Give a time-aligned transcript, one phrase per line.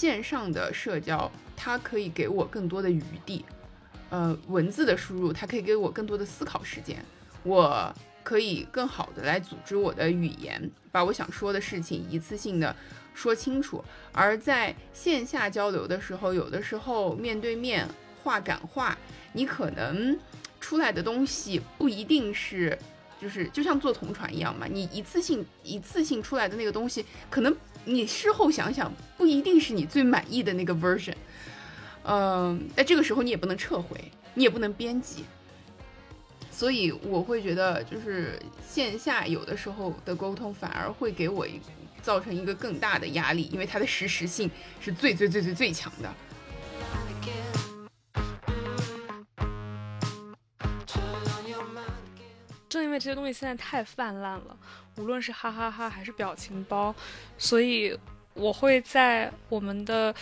[0.00, 3.44] 线上的社交它可以给我更多的余地，
[4.08, 7.04] 呃，文字的输入它可以给我更多的思考时间，
[7.42, 7.94] 我
[8.24, 12.74] 可以更好的来组织我的语言，把我想说的事情一次性的
[13.12, 13.84] 说清楚。
[14.10, 17.86] 而在线下交流的时候，有的时候面对面
[18.24, 18.96] 话赶话，
[19.34, 20.18] 你可能
[20.60, 22.78] 出来的东西不一定是。
[23.20, 31.14] 就是就像坐同船一样嘛，你一次性一次性出来的那个东西，可能你事后想想不一定是你最满意的那个 version。
[32.02, 33.96] 嗯，在这个时候你也不能撤回，
[34.34, 35.24] 你也不能编辑，
[36.50, 41.46] 所以我会觉得，就是线下有的时候的沟通反而会给我
[42.00, 44.50] 造成一个更大的压力，因为它的实时性
[44.80, 46.14] 是最最最最最强的。
[52.70, 54.56] 正因为这些东西现在太泛滥了，
[54.96, 56.94] 无论是哈哈哈还是表情包，
[57.36, 57.94] 所以
[58.32, 60.14] 我会在我们的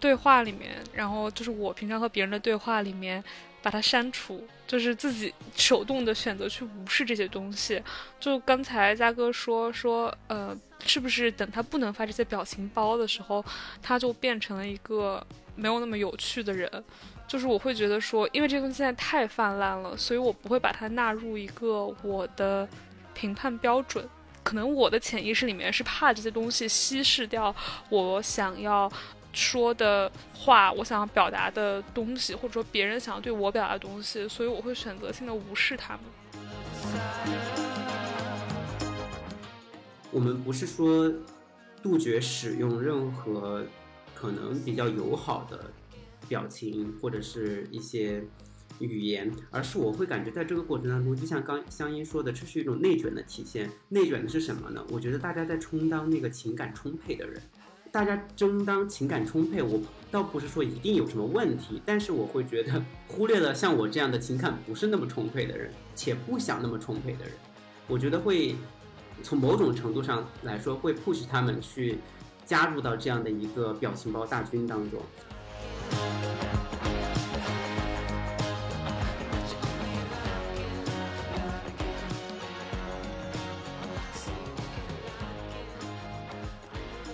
[0.00, 3.22] 对话里面，然后就是我平常和别人的对话里面
[3.62, 7.82] 把它删除，就是自己手动的选择去无视这些东西。
[8.18, 13.44] 就刚才嘉哥说说，呃，是不是等他不能发这些表情包的时候，
[13.82, 16.82] 他就变成了一个没有那么有趣的人？
[17.30, 22.68] 就是我会觉得说，因为这东西现在太泛滥了，所以我不会把它纳入一个我的
[23.14, 24.04] 评判标准。
[24.42, 27.54] 可能我的潜意识里面是怕这些东西稀释掉
[27.88, 28.90] 我想要
[29.32, 36.02] 说的话，我想要表达的东西，或者说别人想要对我表达的东西，所以我会选择性的无视他们。
[40.10, 41.08] 我们不是说
[41.80, 43.64] 杜绝使用任何
[44.16, 45.70] 可能比较友好的。
[46.30, 48.22] 表情或者是一些
[48.78, 53.68] 语言，而是我会感觉在这个过程当中，就像刚香音说的，这是一种内卷的体现。
[53.88, 54.86] 内卷的是什么呢？
[54.90, 57.42] 我觉得大家在充当那个情感充沛的人，
[57.90, 67.34] 大家争当情感充沛，我倒不是说一定有什么问题，但是我会觉得忽略了像我这样的情感不是那么充沛的人，且不想那么充沛的人，
[67.88, 68.54] 我觉得会
[69.20, 71.98] 从某种程度上来说会 push 他们去
[72.46, 75.02] 加入到这样的一个表情包大军当中。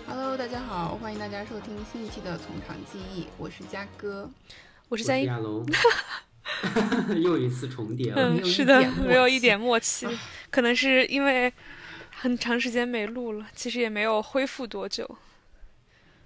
[0.09, 4.31] Hello，大家好，欢迎大家收听新一期的《从长计议》，我是嘉哥，
[4.88, 5.66] 我是我嘉亚龙，
[7.21, 10.06] 又一次重叠了，嗯，是的，没有一点默契，
[10.50, 11.53] 可能是因为
[12.10, 15.09] 很长时间没录了，其实也没有恢复多久。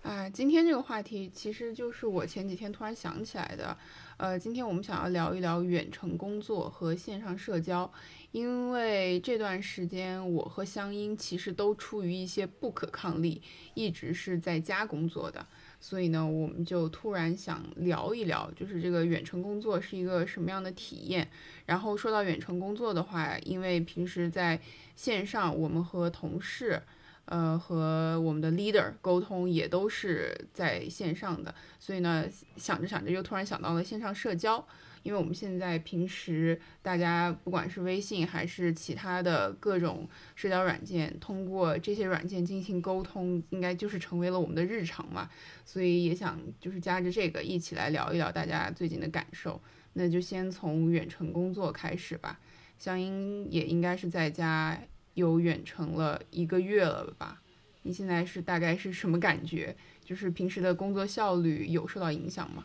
[0.03, 3.77] 啊，今天这个话题其实就是我前几天突然想起来的。
[4.17, 7.91] 呃，今天我们想要聊一聊远程工作和线上社交，
[8.33, 13.43] 因为这段时间我和香音其实都出于一些不可抗力，
[13.75, 15.47] 一直是在家工作的，
[15.81, 21.29] 所以呢，我们就突然想聊一聊，就是这个远程工作是一个什么样的体验。
[21.67, 24.59] 然后说到远程工作的话，因为平时在
[24.97, 26.83] 线上，我们和同事。
[27.27, 32.27] 呃，和我们的 leader 沟通也都是在线上的，所以呢，
[32.57, 34.67] 想着想着又突然想到了线上社交，
[35.05, 45.31] 因为我们现在平时大家不管是微信还是其他的各种社交软件，通过这些软件进行沟通，应该就是成为了我们的日常嘛，
[45.65, 49.61] 所以也想就是夹着这个一起来聊一聊大家最近的感受。
[49.93, 52.41] 那就先从远程工作开始吧，
[52.77, 54.77] 香英也应该是在家。
[55.21, 57.41] 有远程了一个月了吧？
[57.83, 59.77] 你现在是大概是什么感觉？
[60.05, 62.65] 就是平时的工作效率有受到影响吗？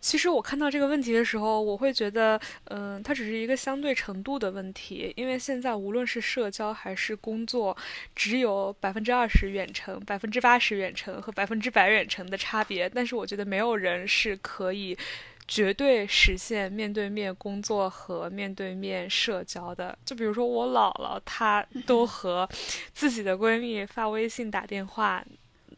[0.00, 5.10] 其实我看到这个问题的时候，我会觉得，嗯，它只是一个相对程度的问题。
[5.16, 7.74] 因为现在无论是社交还是工作，
[8.14, 12.86] 只有百分之二十远程、百分之八十远程和百分之百远程的差别。
[12.90, 14.94] 但是我觉得没有人是可以。
[15.46, 22.48] 绝对实现面对面工作和面对面社交的，就比如说我姥姥，她都和
[22.94, 25.22] 自己的闺蜜发微信打电话，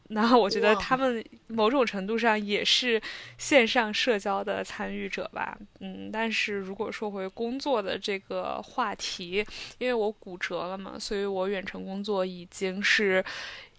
[0.08, 3.02] 那我觉得他们某种程度上也是
[3.38, 5.58] 线上社交的参与者吧。
[5.80, 9.44] 嗯，但是如果说回工作的这个话题，
[9.78, 13.24] 因为我骨折了嘛，所以我远程工作已经是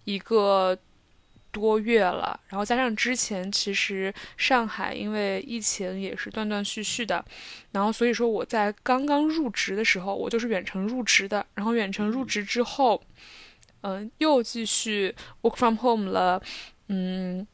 [0.04, 0.78] 一个。
[1.58, 7.26] 多月了，然后加上之前其实上海因为疫情也是断断续续的，
[7.72, 13.02] 然后所以说我在刚刚入职的时候，我就是远程入职的，然后远程入职之后，
[13.82, 16.40] 嗯，又继续 work from home 了，
[16.90, 17.46] 嗯，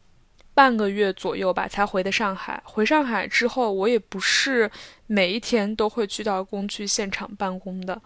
[0.54, 2.62] 半个月左右吧才回的上海。
[2.66, 4.70] 回上海之后，我也不是
[5.08, 8.02] 每一天都会去到工区现场办公的，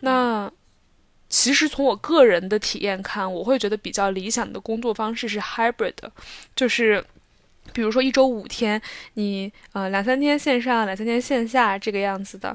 [0.00, 0.48] 那。
[1.30, 5.94] 其实从我个人的体验看，我会觉得比较理想的工作方式是 hybrid，
[6.56, 7.02] 就是
[7.72, 8.82] 比如说一周五天，
[9.14, 12.54] 你呃两三天线上，两三天线下这个样子的。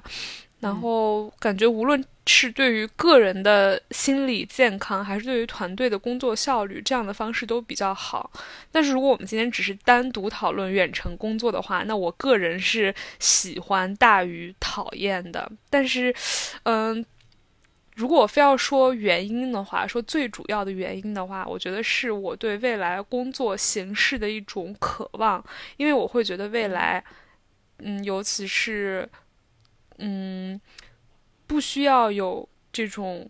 [0.60, 8.30] 然后感觉无论是对于个人的心理健康，还是对于团队的工作效率，这样的方式都比较好。
[8.72, 15.50] 但是如果我们今天只是单独讨论远程工作的话，那我个人是喜欢大于讨厌的。
[15.70, 16.14] 但是，
[16.64, 17.06] 嗯。
[17.96, 25.42] 如果我非要说原因的话，说最主要的原因的话，我觉得是我对未来工作形式的一种渴望，
[25.78, 27.02] 因为我会觉得未来，
[27.78, 29.08] 嗯，尤其是，
[30.00, 30.60] 嗯，
[31.48, 33.30] 不需要有这种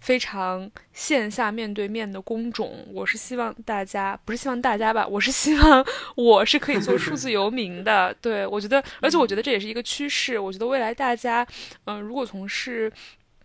[0.00, 2.84] 非常线下面对面的工种。
[2.92, 5.86] 我是希望大家，不是希望大家吧，我是希望
[6.16, 8.12] 我是可以做数字游民的。
[8.20, 10.36] 对我觉得，而且我觉得这也是一个趋势。
[10.36, 11.46] 我觉得未来大家，
[11.84, 12.92] 嗯，如果从事。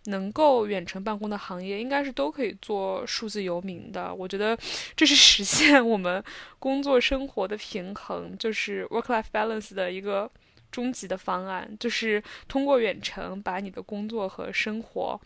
[0.06, 4.14] 能够远程办公的行业，应该是都可以做数字游民的。
[4.14, 4.56] 我觉得
[4.94, 6.22] 这是实现我们
[6.58, 10.30] 工作生活的平衡，就是 work-life balance 的一个
[10.70, 15.20] 终极的方案，就是通过远程把你的工作和生活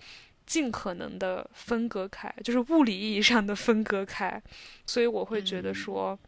[0.47, 4.43] 尽可能的分割开，就是物理意义上的分割开。
[4.87, 6.19] 所以我会觉得说，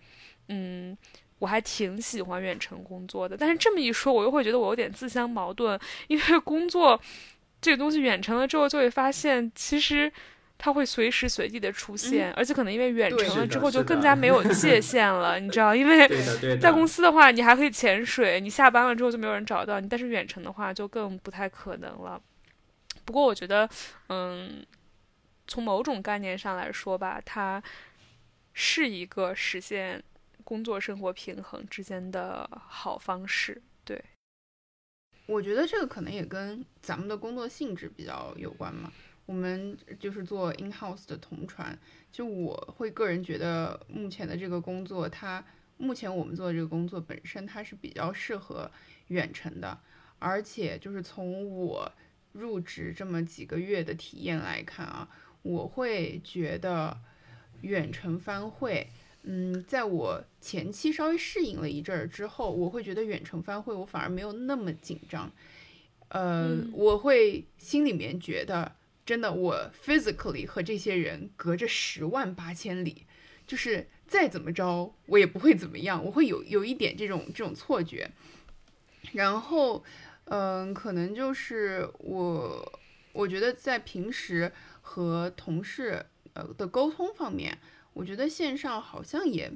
[0.48, 0.96] 嗯，
[1.38, 3.37] 我还挺喜欢远程工作的。
[3.37, 5.78] 但是这么一说，我又会觉得我有点自相矛盾，
[6.08, 7.00] 因为工作。
[7.62, 10.12] 这个东西远程了之后，就会发现其实
[10.58, 15.74] 它会随时随地的出现，而且可能因为远程了之后就更加没有 界限了，你知道？
[15.74, 16.06] 因为
[16.58, 22.20] 在公司的话，你还可以潜水，你下班了之后就没有人找到你，但是远程的话就更不太可能了。
[23.04, 23.68] 不过我觉得，
[24.08, 24.64] 嗯，
[25.46, 27.62] 从某种概念上来说吧，它
[28.52, 30.02] 是一个实现
[30.44, 33.71] 工作生活平衡之间的好方式，对。
[35.32, 38.93] 我觉得这个可能也跟咱们的工作性质比较有关嘛。
[39.25, 41.79] 我们就是做 in house 的同传，
[42.11, 45.43] 就我会个人觉得，目前的这个工作，它
[45.79, 48.70] 目前我们做的这个工作本身，它是比较适合
[49.06, 49.79] 远程的。
[50.19, 51.90] 而且就是从我
[52.32, 55.08] 入职这么几个月的体验来看啊，
[55.43, 57.00] 我会觉得
[57.62, 58.87] 远程翻会。
[59.24, 65.30] 嗯，在我前期稍微适应了一阵儿之后，我会觉得远程翻会我反而没有那么紧张。
[66.08, 68.74] 呃，我会心里面觉得，
[69.06, 73.06] 真的，我 physically 和这些人隔着十万八千里，
[73.46, 78.10] 就是再怎么着我也不会怎么样，我会有有一点这种这种错觉。
[79.12, 79.84] 然后，
[80.24, 82.80] 嗯，可能就是我，
[83.12, 86.04] 我觉得在平时和同事
[86.34, 87.56] 呃的沟通方面。
[87.94, 89.50] 我觉得线上好像也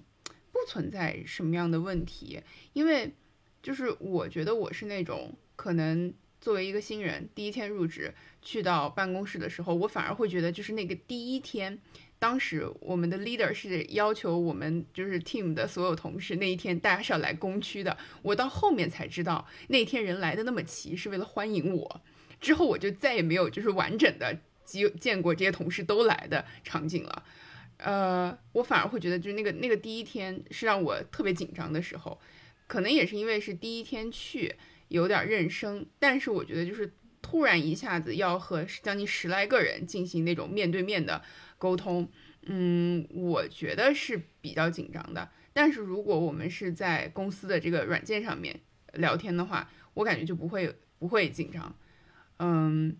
[0.52, 2.40] 不存在什么样的问题，
[2.72, 3.14] 因为
[3.62, 11.78] 就是我觉得我是那种可能作为一个新人，第一天入职去到办公室的时候，我反而会觉得就是那个第一天，
[12.18, 22.00] 当时我们的 leader 是要求我们就是 team 的所有同事那一天大家是要来工区的，我到后面才知道那天人来的那么齐是为了欢迎我，
[22.40, 27.24] 之后我就再也没有就是完整的见见过这些同事都来的场景了。
[27.78, 32.19] 呃，我反而会觉得，就是那个那个第一天是让我特别紧张的时候，
[32.67, 34.55] 可能也是因为是第一天去，
[34.88, 35.84] 有点儿认生。
[35.99, 41.23] 但是我觉得，就是突然一下子要和将近十来个人进行那种面对面的
[41.59, 42.09] 沟通，
[42.42, 45.28] 嗯，我觉得是比较紧张的。
[45.52, 48.61] 但是如果我们是在公司的这个软件上面
[48.95, 51.76] 聊天的话，我感觉就不会不会紧张。
[52.38, 52.97] 嗯，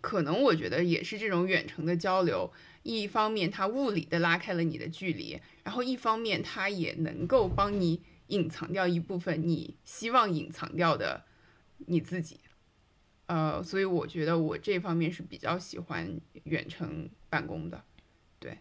[0.00, 2.52] 可能我觉得也是这种远程的交流。
[2.82, 11.24] 一方面，它物理的拉开了你的距离，然后一方面，它也能够帮你隐藏掉一部分你希望隐藏掉的
[11.86, 12.40] 你自己。
[13.26, 17.82] 呃，所以我觉得我这方面是比较喜欢远程办公的。
[18.38, 18.58] 对，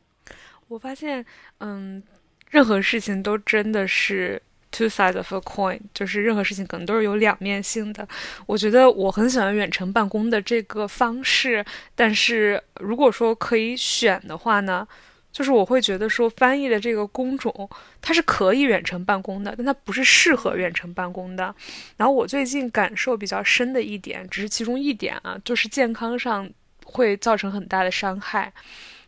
[0.68, 1.26] 我发现，
[1.58, 2.02] 嗯，
[2.50, 4.42] 任何事情都真的是。
[4.72, 8.08] Two sides of a coin，就是任何事情可能都是有两面性的。
[8.46, 11.64] 我觉得我很喜欢远程办公的这个方式，
[11.94, 14.88] 但是如果说可以选的话呢，
[15.30, 17.70] 就是我会觉得说翻译的这个工种
[18.02, 21.54] 它是可以远程办公的，但它不是适合远程办公的。
[21.98, 26.50] 然后我最近感受比较深的一点，只是其中一点啊，就是健康上
[26.86, 28.54] 会造成很大的伤害。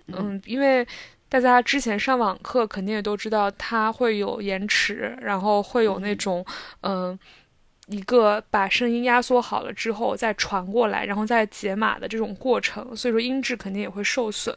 [0.08, 0.86] 嗯，因为。
[1.34, 6.46] 大家之前上网课肯定也都知道，它会有延迟，然后会有那种，
[6.82, 7.18] 嗯，
[7.88, 14.56] 一个把声音压缩好了之后再传过来，然后再解码的这种过程，所以说音质肯定也会受损。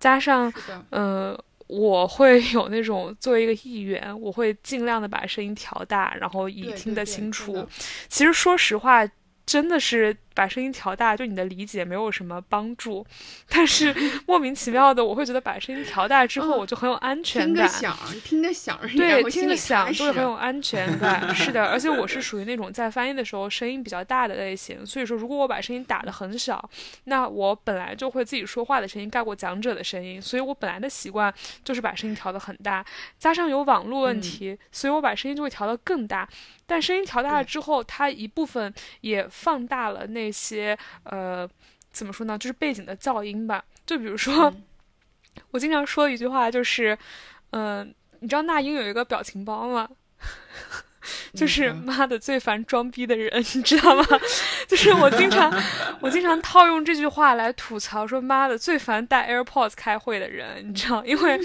[0.00, 0.50] 加上，
[0.92, 7.68] 嗯，我会有那种作为一个议员，我会尽量的把声音调大，然后以听得清楚。
[8.08, 9.06] 其实说实话，
[9.44, 13.06] 真的是把声音调大对你的理解没有什么帮助，
[13.48, 13.94] 但是
[14.26, 17.54] 莫名其妙的，我会觉得把声音调大之后，我就很有安全感。
[17.54, 21.34] 听个响，听个响，对，听个响就会很有安全感。
[21.34, 26.68] 是的，而且我是属于那种在翻译的时候声音比较大的类型，所以说如果我把声音打得很小，
[27.04, 32.84] 那我本来就会自己说话的声音盖过讲者的声音，所以我本来的习惯就是把声音调得很大，
[33.18, 36.28] 加上有网络问题，所以我把声音就会调得更大。
[36.66, 38.72] 但声音调大了之后，它一部分
[39.02, 41.48] 也放大了那些呃，
[41.90, 42.38] 怎么说呢？
[42.38, 43.64] 就是背景的噪音吧。
[43.86, 44.52] 就比如说，
[45.50, 46.96] 我经常说一句话，就是，
[47.50, 49.88] 嗯，你知道那英有一个表情包吗？
[51.34, 54.04] 就是妈的最烦装逼的人， 你知道吗？
[54.66, 55.52] 就是我经常
[56.00, 61.04] 我经常套用这句话来吐槽，说妈的最烦带 AirPods 开会的人，你知道？
[61.04, 61.38] 因为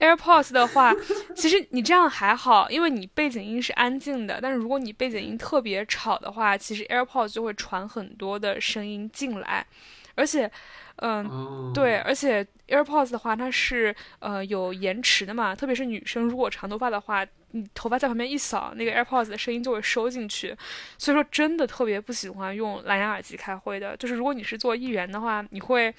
[0.00, 0.94] AirPods 的话，
[1.36, 4.38] 其实你这样还好，因为你背景音是安静的。
[4.42, 9.66] 但是如果你背景音特别吵的话，其实 AirPods 就会传很多的声音进来，
[10.14, 10.50] 而且。
[10.98, 20.56] 嗯，对，而且 AirPods 的话，它是呃有延迟的嘛，特别是女生如果长头发的话，你头发在旁边一扫，那个 AirPods 的声音就会收进去，
[20.96, 23.96] 所以说真的特别不喜欢用蓝牙耳机开会的。
[23.96, 25.92] 就是如果你是做议员的话，你会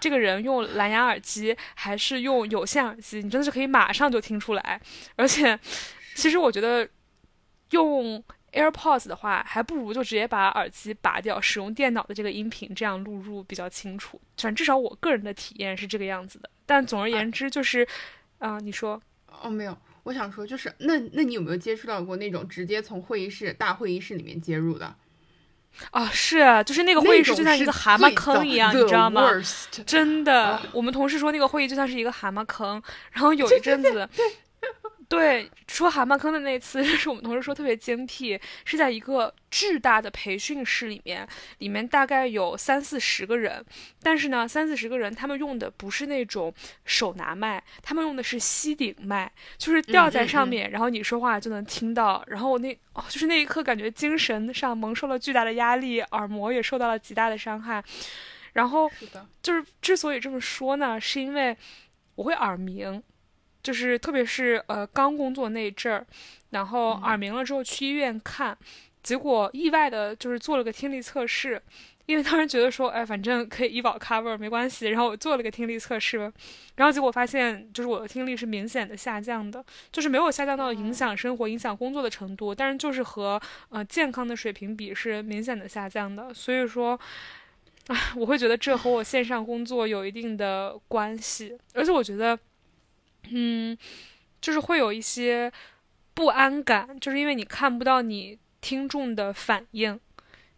[0.00, 4.80] 这个人用蓝牙耳机还是用有线耳机，你真的是可以马上就听出来。
[5.16, 5.58] 而且，
[6.14, 6.88] 其实我觉得
[7.72, 8.24] 用。
[8.52, 14.20] AirPods 的话，还不如就直接把耳机拔掉，使用电脑的这个音频，这样录入比较清楚。
[14.36, 16.50] 反正至少我个人的体验是这个样子的。
[16.66, 17.86] 但总而言之，就是，
[18.38, 19.00] 啊，你说？
[19.42, 24.94] 哦，没有，我想说就是，那那你有没有接触到过那种直接从会议室大会议室里面接入的？
[25.92, 29.30] 啊，是，就是那个会议室就像一个蛤蟆坑一样，你知道吗？
[29.86, 34.08] 真的，我们同事说那个会议就像是一个蛤蟆坑，然后有一阵子。
[35.10, 41.26] 对，说蛤蟆坑的那次 是我们同事说特别精辟，是在一个巨大的培训室里面，
[41.58, 43.62] 里面大概有三四十个人，
[44.04, 52.22] 但是呢，三四十个人他们用的不是那种手拿麦，他们用的是吸顶麦，就是吊在上面，然后你说话就能听到。
[52.28, 57.82] 然后我那哦，就是那一刻感觉精神上蒙受了巨大的压力，耳膜也受到了极大的伤害。
[58.52, 58.88] 然后
[59.42, 61.56] 就是之所以这么说呢，是因为
[62.14, 63.02] 我会耳鸣。
[63.62, 66.06] 就是特别是呃刚工作那一阵儿，
[66.50, 68.56] 然后耳鸣了之后去医院看，
[69.02, 71.60] 结果意外的就是做了个听力测试，
[72.06, 76.32] 因为当时觉得说哎反正可以医保 cover 没关系，然后我做了个听力测试，
[76.76, 86.98] 然后结果发现就是我的听力是明显的下降的，就是没有下降到影响生活、影响工作的程度，但是就是和呃健康的水平比是明显的下降的，所以说，
[87.88, 92.38] 哎 我会觉得这和我线上工作有一定的关系，而且我觉得。
[93.30, 93.76] 嗯，
[94.40, 95.52] 就是会有一些
[96.14, 99.98] 不安感，就是因为你看不到你听众的反应。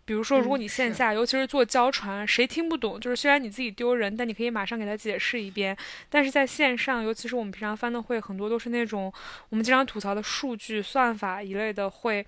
[0.05, 5.77] 比如说，如果你线下，尤其是做交传，谁听不懂，就是虽然你自己丢人，但你可以马上给他解释一遍。
[6.09, 9.13] 但是在线上，尤其是我们平常翻的会，很多都是那种
[9.49, 12.27] 我们经常吐槽的数据、算法一类的会，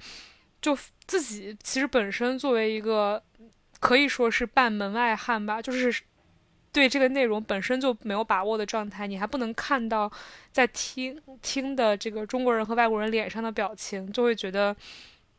[0.63, 3.21] 就自己其实本身作为一个
[3.81, 5.93] 可以说是半门外汉吧，就是。
[6.75, 10.11] 对这个内容本身就没有把握的状态，你还不能看到
[10.53, 14.77] 在听听的这个中国人和外国人脸上的表情，就会觉得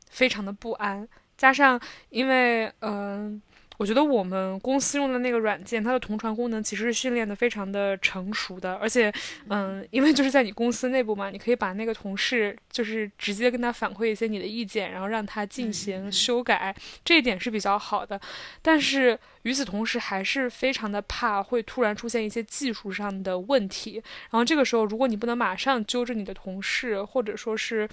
[0.10, 1.08] 非常的不安。
[1.38, 3.40] 加上因为嗯。
[3.78, 9.12] 我觉得我们公司用的那个软件，它的同传功能其实是训练的非常的成熟的，而且，
[9.50, 18.20] 嗯，因为就是在你公司内部嘛，你可以把那个同事就是直接跟他反馈一些你的意见，然后让他进行修改，这一点是比较好的。
[18.62, 24.02] 但是与此同时，还是非常的怕会突然出现一些技术上的问题。
[24.32, 27.88] 然后这个时候，如果你不能马上纠正你的同事，或者说是，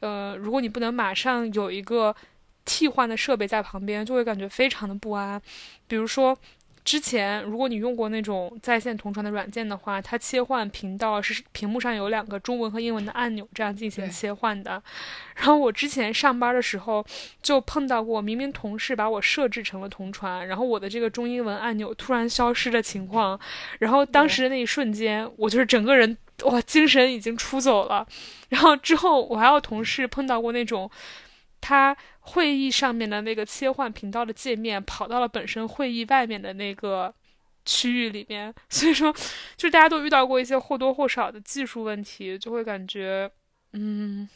[0.00, 2.14] 呃，如果你不能马上有一个。
[2.68, 5.40] 替换的设备在旁边，就会感觉非常的不安。
[5.86, 6.36] 比如说，
[6.84, 14.82] 之前如果你用过那种在线同传的软件的话，它切换频道是屏幕上有两个中文和英文的按钮，这样进行切换的。
[15.36, 17.02] 然后我之前上班的时候
[17.42, 23.40] 就碰到过，明明同事把我设置成了同传，然后我的这个中英文按钮突然消失的情况。
[23.78, 28.06] 然后当时的那一瞬间，我就是整个人哇，精神已经出走了。
[28.50, 30.90] 然后之后我还有同事碰到过那种。
[31.60, 31.94] 他
[32.28, 37.14] 会议上面的那个切换频道的界面跑到了本身会议外面的那个
[37.64, 39.14] 区域里面， 所以说，
[39.56, 43.30] 就大家都遇到过一些或多或少的技术问题，就会感觉，
[43.72, 44.28] 嗯，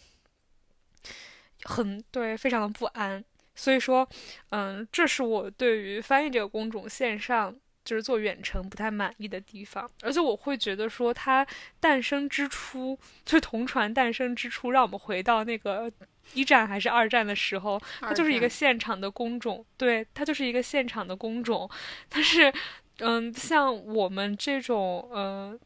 [1.65, 3.23] 很对，非常的不安。
[3.55, 4.09] 所以说，
[4.51, 11.47] 嗯，这是我对于翻译这个工种线上就是做远程不太满意的地方，而且我会觉得说它
[11.79, 15.93] 诞生之初，就同传诞生之初，让我们回到那个
[16.35, 21.69] 一战还是二战的时候，它就是一个现场的工种，对，它就是一个现场的工种。
[22.09, 22.53] 但是，
[22.99, 25.59] 嗯，像我们这种，嗯。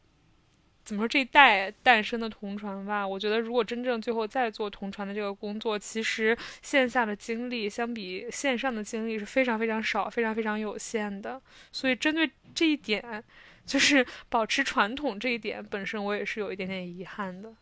[0.87, 3.05] 怎么说这一代诞生的同传吧？
[3.05, 11.41] 我觉得如果真正最后再做同传的这个工作，其实线下的经历相比线上的经历是非常非常少、非常非常有限的。
[11.73, 13.21] 所以针对这一点，
[13.65, 17.53] 就是保持传统这一点本身，我也是有一点点遗憾的。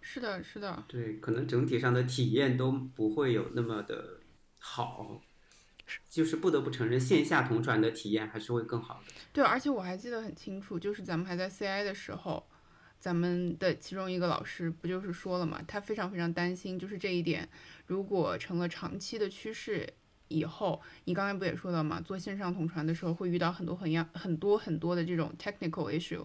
[0.00, 0.84] 是的，是的。
[0.88, 4.20] 对，可能整体上的体验都不会有那么的
[4.58, 5.20] 好。
[6.08, 9.12] 就是不得不承认，线下同传的体验还是会更好的。
[9.32, 12.46] 对，而且我还记得很清楚，就是咱们还在 CI 的时候，
[13.00, 17.48] 咱们的其中一个老师不就是说了嘛，他非常非常担心，就是这一点
[17.86, 19.92] 如果成了长期的趋势
[20.28, 26.24] 以后，你刚才不也说了嘛，做线上同传的时候会遇到很多很样很多很多的这种 technical issue，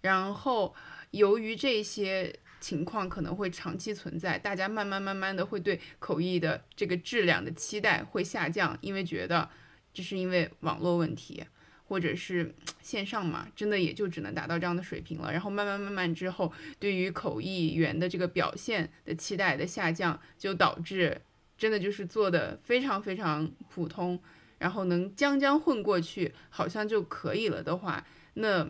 [0.00, 0.74] 然后
[1.12, 2.36] 由于这些。
[2.64, 9.50] 情况可能会长期存在，大家慢慢慢慢的会对口译的这个质量的期待会下降，因为觉得
[9.92, 11.44] 这是因为网络问题，
[11.86, 15.30] 或者是线上嘛，真的也就只能达到这样的水平了。
[15.30, 21.20] 然后慢慢慢慢之后，对于口译员的这个表现的期待的下降，就导致
[21.58, 24.18] 真的就是做的非常非常普通，
[24.56, 28.66] 然后能将将混过去，好像就可以了的话，那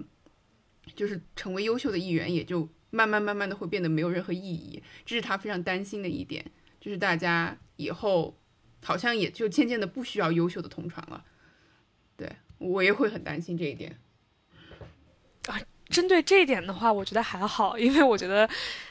[0.96, 2.68] 就是成为优秀的译员也就。
[2.94, 6.44] 慢慢慢慢的会变得没有任何意义，这是他非常担心的一点，
[6.80, 8.38] 就是大家以后
[8.84, 11.24] 好像也就渐渐的不需要优秀的同传了。
[12.16, 13.98] 对我也会很担心这一点。
[15.48, 18.48] 啊，针对这一点的话，我觉得还好，因为我觉得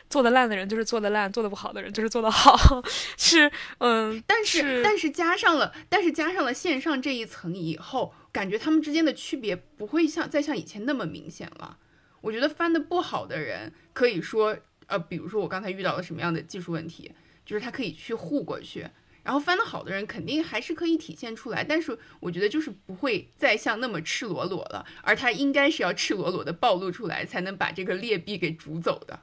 [0.09, 2.83] 做的烂的人就是做的烂，做的不好的人就是做的好，
[3.17, 4.21] 是嗯。
[4.27, 11.77] 但是但是加上了但是加上了线上这一层以后，感觉他们之间的区别不会像再像以前那么明显了。
[12.23, 17.11] 我觉得翻的不好的人，可以说，呃，比如说我刚才遇到了什么样的技术问题，
[17.45, 18.87] 就是他可以去护过去，
[19.23, 29.19] 然后翻的好的人肯定还是可以体现出来，但是我觉得就是不会再像那么赤裸裸了，而他应该是要赤裸裸的暴露出来，才能把这个劣币给逐走的。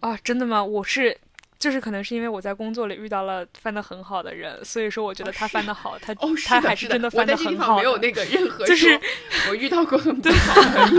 [0.00, 0.64] 啊，真的吗？
[0.64, 1.20] 我是。
[1.62, 6.12] 就是可能是因为我在工作里遇到了翻的很好的人，所以说我觉得他翻的好，他
[6.44, 7.76] 他还是真的翻的很好。
[7.76, 9.00] 没有那个任何， 就是
[9.48, 10.90] 我遇到过很不好的。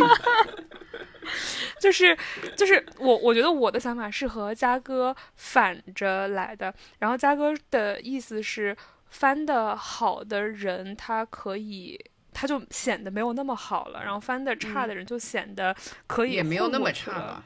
[1.82, 2.18] 就是
[2.56, 8.74] 就是我我觉得我的想法是和嘉哥反着来的，然后嘉哥的意思是
[9.10, 12.00] 翻的好的人他可以
[12.32, 15.76] 他就显得没有那么好了，然后翻的差的人就显得
[16.08, 17.44] 可以也没有那么差了，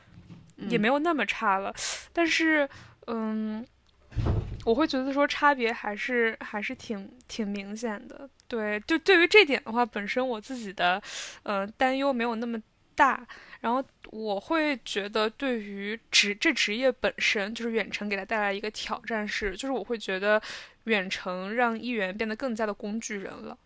[0.69, 1.73] 也没有那么差了，
[2.13, 2.69] 但是。
[3.07, 3.65] 嗯，
[4.65, 8.29] 我会觉得说差别还是还是挺挺明显的。
[8.47, 11.01] 对，就对于这点的话，本身我自己的
[11.43, 12.61] 呃担忧没有那么
[12.95, 13.27] 大。
[13.59, 20.41] 然后我会觉得，对于职这职业本身，就是远程给他带来一个挑战是，就是我会觉得
[20.83, 23.57] 远程让议员变得更加的工具人了。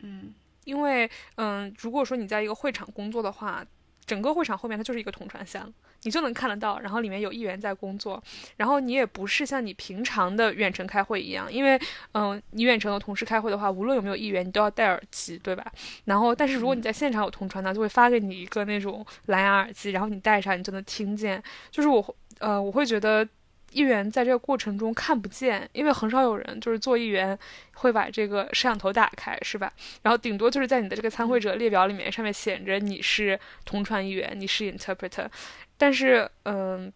[0.00, 0.32] 嗯，
[0.64, 3.66] 因为嗯，如果说你在一个会场工作的话，
[4.06, 5.72] 整个会场后面它就是一个同传箱。
[6.02, 8.22] 你就能看得到，然后里面有议员在工作，
[8.56, 11.80] 然后你也不是像你平常的远程开会一样，因为，
[12.12, 15.66] 嗯，你远程的同事开会的话，无论有没有议员，你都要戴耳机，对吧？
[16.04, 21.42] 然后，但是如果你在现场有同传呢，就会发给你一个那种蓝牙耳机，然后你戴上，你就能听见。
[21.72, 23.26] 就是我，呃，我会觉得。
[23.72, 27.38] 议员在这个过程中看不见，因为很少有人就是做议员
[27.74, 29.72] 会把这个摄像头打开，是吧？
[30.02, 35.28] 然后顶多就是在你的这个参会者列表里面上面写着你是同传议员，你是 interpreter，
[35.76, 36.90] 但是嗯，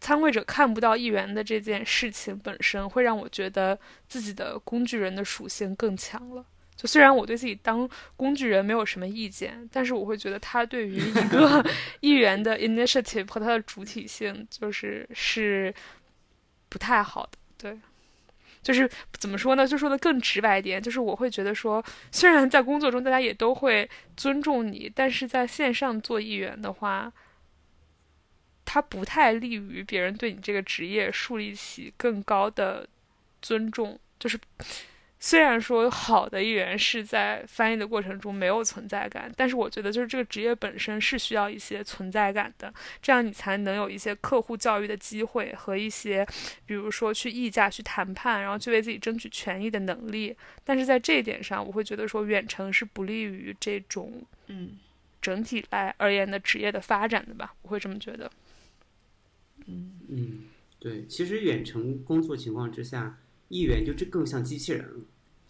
[0.00, 3.78] 参会者看不到议员的这件事情本身，会让我觉得
[4.08, 6.46] 自己的工具人的属性更强了。
[6.76, 11.64] 就虽然我对自己当工具人没有什么意见，但是我会觉得他对于一个
[12.00, 15.72] 议员的 initiative 和他的主体性，就是是
[16.68, 17.38] 不太好的。
[17.56, 17.78] 对，
[18.60, 19.64] 就是怎么说呢？
[19.66, 27.10] 就说的更直白一点，就是我会觉得说，虽然在工作中大家也都会尊重你，但是在线上做议员的话，
[28.64, 32.86] 他不太利于别人对你这个职业树立起更高的
[33.40, 34.36] 尊重，就是。
[35.26, 46.26] 虽然说好的艺人是在翻译的过程中没有存在感，但是我觉得就是这个职业本身是需要一些存在感的，这样你才能有一些客户教育的机会和一些，
[46.66, 50.36] 比如说去议价、去谈判，然后去为自己争取权益的能力。
[50.62, 54.72] 但是在这一点上，我会觉得说远程是不利于这种嗯
[55.22, 58.30] 整体来而言的职业的发展的吧，我会这么觉得。
[59.64, 60.40] 嗯嗯，
[60.78, 65.00] 对，其实远程工作情况之下，议员就这更像机器人了。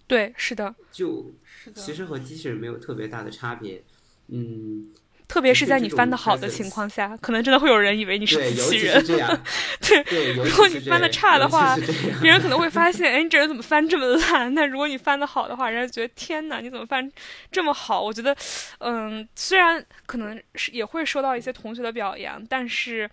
[0.07, 3.83] 对，是的，就是的，其实和机器人没有特别大的差别。
[4.29, 4.93] 嗯，
[5.29, 9.05] 特别是在你翻的好的情况下，可能真的会有人以为你是机器人。
[9.81, 11.77] 对，对，如果你翻的差的话
[12.23, 14.53] 别人可能会发现，哎，你这人怎么翻这么烂？
[14.55, 17.11] 那如果你翻的好的话，人家觉得天哪，你怎么翻
[17.51, 18.01] 这么好？
[18.01, 18.35] 我觉得，
[18.79, 23.11] 嗯，虽然可能是也会收到一些同学的表扬，但是，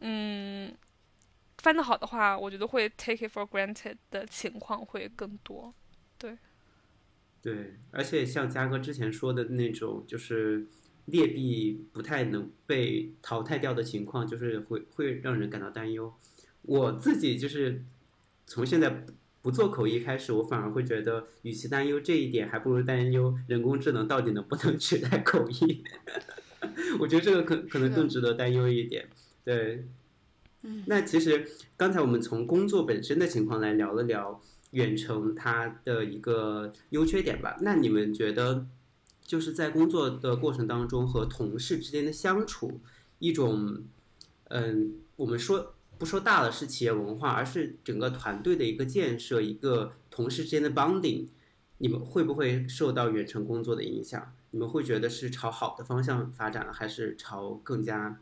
[0.00, 0.72] 嗯，
[1.58, 5.72] 翻的好的话，我觉得会 take it for granted 的情况会更多。
[7.42, 10.66] 对，而且像嘉哥之前说的那种，就是
[11.06, 16.12] 劣币不太能被淘汰掉的情况，就是会会让人感到担忧。
[16.62, 17.82] 我自己就是
[18.46, 25.82] 从现在不不做口译开始，我反而会觉得，与其担忧这一点，还不如担忧人工智能到底能不能取代口译。
[27.00, 29.08] 我觉得这个可可能更值得担忧一点。
[29.42, 29.86] 对，
[30.62, 31.48] 嗯那其实
[31.78, 37.56] 刚才我们从工作本身的情况来聊了聊远程它的一个优缺点吧。
[37.62, 38.66] 那你们觉得，
[39.22, 42.80] 就是在工作的过程当中和同事之间的相处，
[43.18, 43.84] 一种，
[44.44, 51.28] 嗯，我们说不说大了是企业文化，而是整个团队的一个建设，一个同事之间的 bonding，
[51.78, 54.34] 你们会不会受到远程工作的影响？
[54.52, 58.20] 你们会觉得是朝好的方向发展了，还是朝更加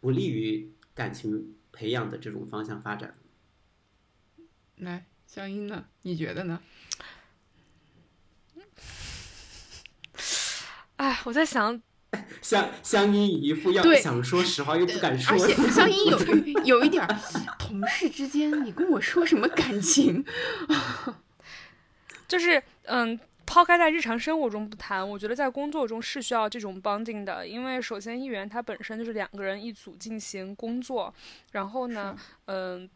[0.00, 3.14] 不利于感情培养的这种方向发展？
[4.76, 5.06] 来，
[5.36, 5.84] 香音呢？
[6.00, 6.58] 你觉得呢？
[10.96, 11.78] 哎，我在想，
[12.40, 16.18] 香香音一副要对想说实话又不敢说而且的，香音有
[16.64, 17.06] 有一点，
[17.58, 20.24] 同事之间，你跟我说什么感情？
[22.26, 31.14] 就是嗯，抛开在日常生活中不谈，我觉得在工作中是需要这种 bonding 的，因为首先议员他本身就是两个人一组进行工作，
[31.52, 32.88] 然后呢，嗯、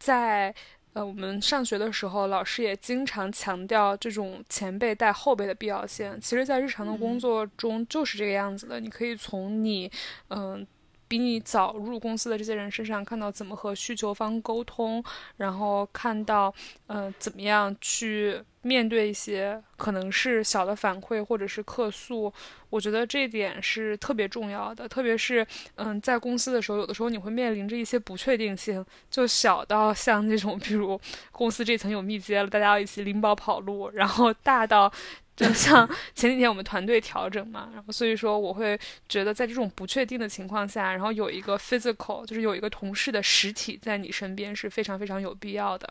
[0.00, 0.52] 在
[0.92, 6.18] 呃我们上学的时候，老师也经常强调这种前辈带后辈的必要性。
[6.20, 9.90] 其实，在日常的工作中就是这个样子的，你可以从你
[10.28, 10.66] 嗯。
[11.10, 15.02] 比你早入公司的这些人身上看到怎么和需求方沟通，
[15.38, 16.54] 然后看到，
[16.86, 22.32] 呃，怎么样去面对一些可能是小的反馈或者是客诉，
[22.68, 24.88] 我觉得这点是特别重要的。
[24.88, 25.44] 特别是，
[25.74, 31.00] 嗯，在公司的时候，有的时候你会面临着一些不确定性，就小到像那种，比如
[31.32, 34.92] 公司这层有密接了，大家要一起拎包跑路，然后大到。
[35.40, 45.90] 就像 前几天我们团队调整嘛，然后所以说我会觉得在这种不确定的情况下，然后有一个 physical，就是有一个同事的实体在你身边是非常非常有必要的。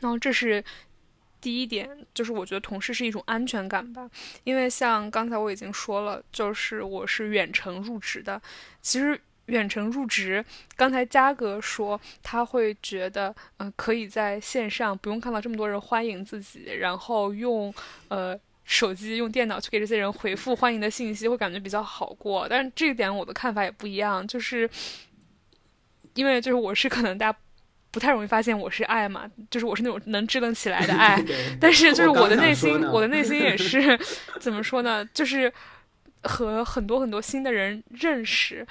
[0.00, 0.64] 然后这是
[1.42, 4.08] 第一点，就是我觉得同事是一种安全感吧，
[4.44, 8.40] 因为像刚才我已经说了，就是我是远程入职的，
[8.80, 9.20] 其实。
[9.48, 10.44] 远程入职，
[10.76, 17.72] 刚才嘉哥说他会觉得，呃，可以在线上不用看到这么多人欢迎自己，然后用
[18.08, 22.46] 呃手机、用电脑去给这些人回复欢迎的信息，会感觉比较好过。
[22.48, 24.68] 但是这一点我的看法也不一样，就是
[26.14, 27.38] 因为就是我是可能大家
[27.90, 31.24] 不太容易发现我是爱嘛，就是我是那种能支棱起来的爱，
[31.58, 33.98] 但是就是我我的内心，我的内心也 是
[34.38, 35.02] 怎么说呢？
[35.14, 35.50] 就是
[36.24, 38.66] 和很多很多新的人认识。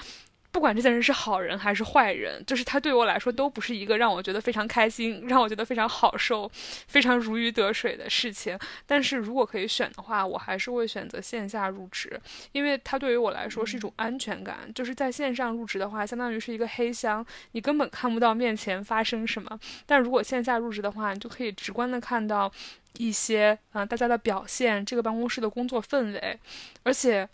[0.57, 6.49] 不管这些人是好人还是坏人，就是他对我来说都不是一个让我觉得非常开心、让我觉得非常好受、
[6.87, 8.57] 非常如鱼得水的事情。
[8.87, 12.19] 但是如果可以选的话，我还是会选择线下入职，
[12.53, 14.57] 因为它对于我来说是一种安全感。
[14.73, 19.59] 就是在线上入职的话，相当于是一个黑箱，你根本看不到面前发生什么。
[19.85, 22.51] 但如果线下入职的话，你就可以直观的看到
[22.97, 26.39] 一些啊、大家的表现，这个办公室的工作氛围，
[26.81, 27.29] 而且，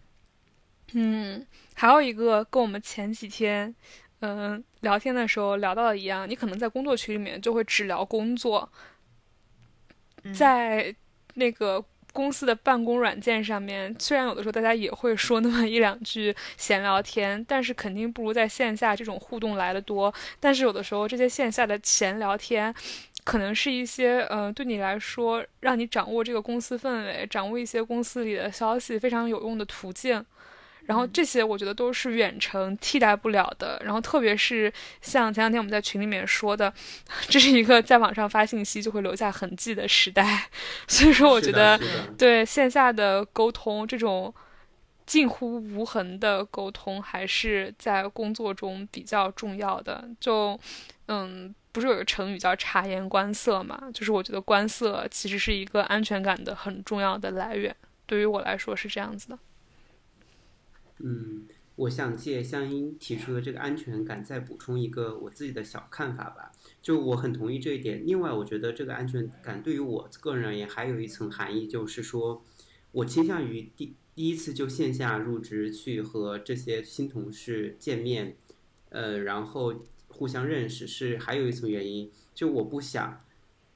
[0.91, 3.73] 嗯，还有一个跟我们前几天
[4.21, 8.71] 嗯、聊天的时候聊到的一样，你可能在工作群里面就会只聊工作，
[10.33, 10.95] 在
[11.35, 11.83] 那个。
[12.13, 20.13] 公司的办公软件上面，虽然有的时候大家也会说那么一两句闲聊天，但是肯定不如在线下这种互动来的多。
[20.39, 22.71] 但是有的时候这些线下的闲聊天，
[23.23, 30.23] 可能是一些呃对你来说让你掌握这个公司氛围、掌握一些公司里的消息非常有用的途径。
[30.85, 33.81] 然后这些我觉得都是远程替代不了的。
[33.83, 36.73] 然后特别是像前两天我们在群里面说的，
[37.27, 40.49] 这是一个在网上发信息就会留下痕迹的时代。
[40.87, 41.79] 所以说，我觉得
[42.17, 44.33] 对线下的沟通这种
[45.05, 50.07] 近乎无痕的沟通，还是在工作中比较重要的。
[50.19, 50.59] 就
[51.07, 51.53] 嗯。
[51.73, 53.89] 不是有个成语叫察言观色嘛？
[53.91, 57.75] 就是我觉得观色其实是一个安全感的很重要的来源。
[58.05, 59.39] 对于我来说是这样子的。
[61.05, 66.51] 嗯，我想借香音提出的这个安全感，再补充一个我自己的小看法吧。
[66.81, 68.05] 就我很同意这一点。
[68.05, 72.43] 另外，我觉得这个安全感对于我个人而言还有一层含义，就是说
[72.93, 78.37] 我倾向于第第一次就线下入职去和这些新同事见面，
[78.89, 79.73] 呃，然后
[80.07, 83.21] 互相认识，是还有一层原因，就我不想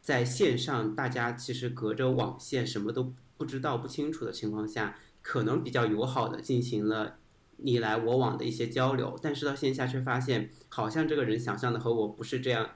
[0.01, 7.17] 在线上大家其实隔着网线什么都不知道不清楚的情况下，可能比较友好的进行了。
[7.57, 12.69] 你来我往的一些交流，但是到线下却发现，好像这个人想象的和我不是这样。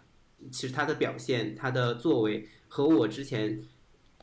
[0.51, 3.63] 其实他的表现、他的作为和我之前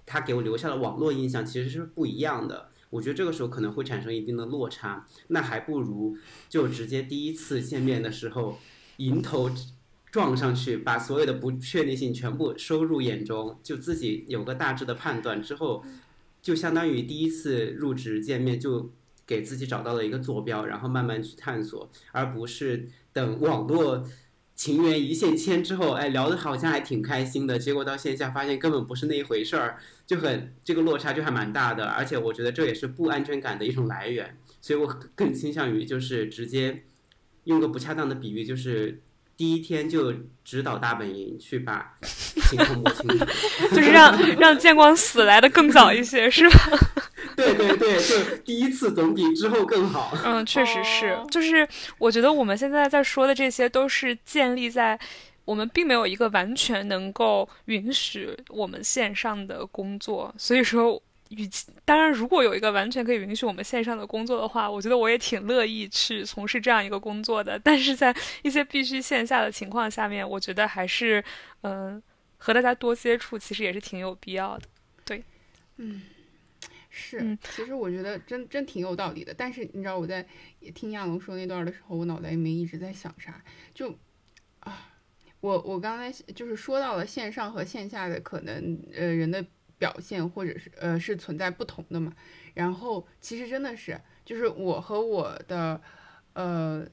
[0.05, 2.69] 他给我留下的网络印象其实是不一样的。
[2.91, 5.07] 我觉得这个时候可能会产生一定的落差。
[5.29, 6.15] 那还不如
[6.51, 8.59] 就直接第一次见面的时候
[8.99, 9.51] 迎头
[10.11, 15.83] 撞上去，把所有的不确定性全部收入眼中，就自己有个大致的判断之后，
[16.49, 18.91] 就相当于第一次入职见面就。
[19.29, 24.03] 给自己找到了一个坐标，然后慢慢去探索，而不是等网络
[24.55, 36.85] 情缘一线牵之后，哎，聊的好像还挺开心的，结果到线下发现根本不是那一回事儿，就很这个落差就还蛮大的，而且我觉得这也是不安全感的一种来源，所以我更倾向于就是直接
[37.45, 39.03] 用个不恰当的比喻，就是
[39.39, 40.13] 第一天就
[40.45, 43.25] 指导大本营去把情况摸清楚，
[43.73, 46.57] 就是让 让见光死来的更早一些， 是吧？
[47.37, 50.13] 对对对，就第一次总比之后更好。
[50.25, 51.67] 嗯，确实是，就是
[51.99, 54.99] 我觉得我们现在在说的这些都是建立在
[55.45, 67.59] 我们并没有一个完全能够允许我们线上的工作，所以说，与其当然，如果有一个完全可以允许我们线上的工作的话，我觉得我也挺乐意去从事这样一个工作的。
[67.59, 71.23] 但是在一些必须线下的情况下面，我觉得还是
[71.63, 72.03] 嗯，
[72.37, 74.67] 和大家多接触其实也是挺有必要的。
[75.05, 75.23] 对，
[75.77, 76.03] 嗯。
[76.91, 79.33] 是，其实我觉得真真挺有道理的。
[79.33, 80.27] 但是你知道我在
[80.75, 83.41] 听亚龙说那段的时候，我脑袋里面一直在想啥？
[83.73, 83.97] 就
[84.61, 84.91] 啊，
[85.39, 89.45] 我我刚才就是说到了线上和线下的可能呃人的
[89.79, 92.13] 表现或者是呃是存在不同的嘛。
[92.55, 95.81] 然后其实真的是，就是我和我的
[96.33, 96.87] 呃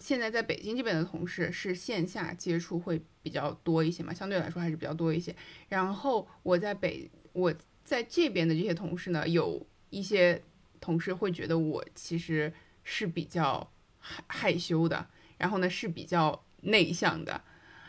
[0.00, 5.34] 现在在北京这边的同事是线下接触会比较多一些嘛，相对来说还是比较多一些。
[5.68, 7.54] 然后我在北我。
[7.86, 10.42] 在这边的这些同事呢，有一些
[10.80, 12.52] 同事会觉得我其实
[12.82, 15.06] 是比较害害羞的，
[15.38, 17.44] 然后呢是比较内向的。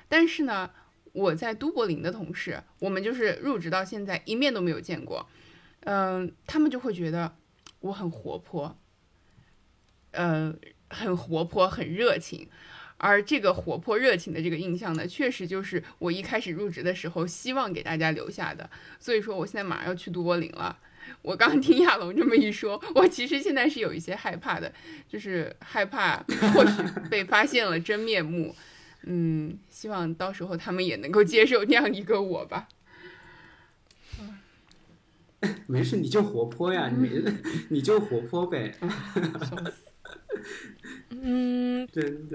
[0.08, 0.70] 但是呢，
[1.18, 5.28] 我在都柏林的同事，我们就是入职到现在一面都没有见过，
[5.80, 7.36] 嗯，他们就会觉得
[7.80, 8.78] 我很活泼，
[10.12, 10.54] 呃，
[10.90, 12.48] 很活泼，很热情。
[13.00, 18.70] 而这个活泼热情的这个印象呢，确实就是我一开始入职的时候希望给大家留下的。
[19.00, 20.78] 所以说，我现在马上要去都柏林了。
[21.24, 24.72] 我刚听亚龙这么一说，我其实现在是有一些害怕的，
[25.10, 26.18] 就是害怕
[26.54, 28.56] 或许被发现了真面目。
[29.04, 32.68] 嗯，希望到时候他们也能够接受那样一个我吧。
[35.68, 37.24] 没事，你就活泼呀，你
[37.70, 38.74] 你就活泼呗。
[41.10, 41.88] 嗯，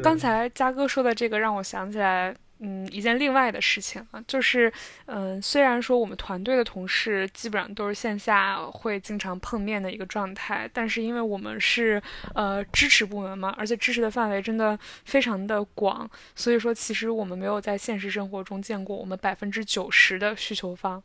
[0.02, 4.72] 刚才嘉哥说的这个让我想起来，嗯，一件另外的事情啊，就是，
[5.06, 12.00] 嗯，虽然说我们团队的同事基本上都是线下会经常碰面的一个状态，但是因为我们是
[12.36, 21.02] 呃支持部门嘛，而且支持的范围真的非常的广，所以说其实我们没有在现实生活中见过我们百分之九十的需求方。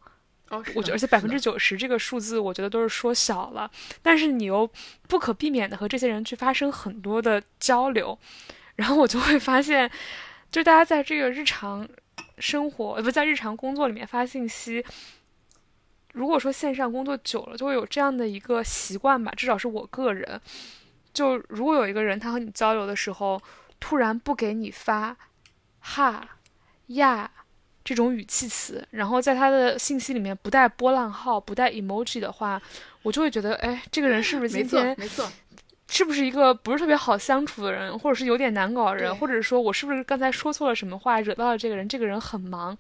[0.50, 3.70] 哦，我觉得，而且百分之九十这个数字，我觉得都是说小了。
[4.02, 4.70] 但是你又
[5.08, 8.18] 不可避免的和这些人去发生很多的交流，
[8.76, 9.92] 然后我就会发现，
[10.52, 11.88] 就大家在这个日常
[12.38, 14.84] 生活，呃，不在日常工作里面发信息。
[16.14, 19.32] 如果说线上工作久了，就会有这样的一个习惯吧。
[19.36, 20.40] 至少是我个人，
[21.14, 23.42] 就如果有一个人他和你交流的时候，
[23.80, 25.16] 突然不给你发
[25.80, 26.28] 哈
[26.88, 27.32] 呀。
[27.84, 32.62] 这种语气词，然后在他的信息里面不带波浪号、不带 emoji 的话，
[33.02, 35.32] 我就会觉得，哎，这个人是不是今天没错，
[35.90, 41.88] 是不是一个不是特别好相处的人，或者是有点难搞的人，或者说我是不是刚才说错了什么话，惹到了这个人？
[41.88, 42.78] 这个人很忙。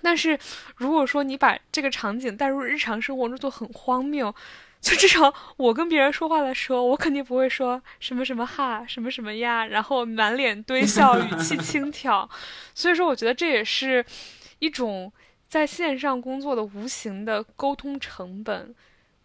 [0.00, 0.38] 但是
[0.76, 4.34] 如果说你把这个场景带入日常生活中，就很荒谬。
[4.80, 12.28] 就至少我跟别人说话的时候，我肯定不会说什么什么哈，什么什么呀，然后满脸堆笑，语气轻佻。
[12.76, 14.04] 所以说，我觉得这也是
[14.60, 15.12] 一种
[15.48, 18.72] 在线上工作的无形的沟通成本。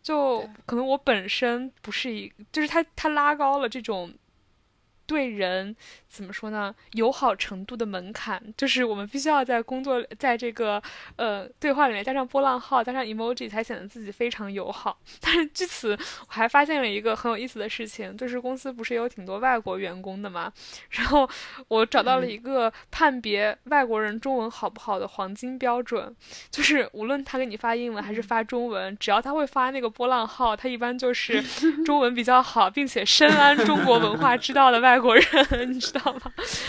[0.04, 4.14] 就可能我本身不是一，就是他他拉高了这种
[5.06, 5.76] 对人
[6.14, 6.74] 怎么说呢？
[6.92, 10.82] 友好程度的门槛，就是我们必须要在工作，在这个
[11.16, 14.98] 呃对话里面加上波浪号，加上 emoji，才显得自己非常友好。
[15.20, 20.54] 但是据此，我还发现了一个很有意思的事情，就是公司不是有挺多外国员工的嘛？
[20.92, 21.30] 然后
[21.68, 26.16] 我找到了一个判别外国人中文好不好的黄金标准，
[26.50, 31.44] 就是无论他给你发英文还是发中文，只要他会发那个波浪号，他一般就是
[31.84, 34.94] 中文比较好，并且深谙中国文化之道的外。
[34.94, 36.20] 外国人，你知道吗？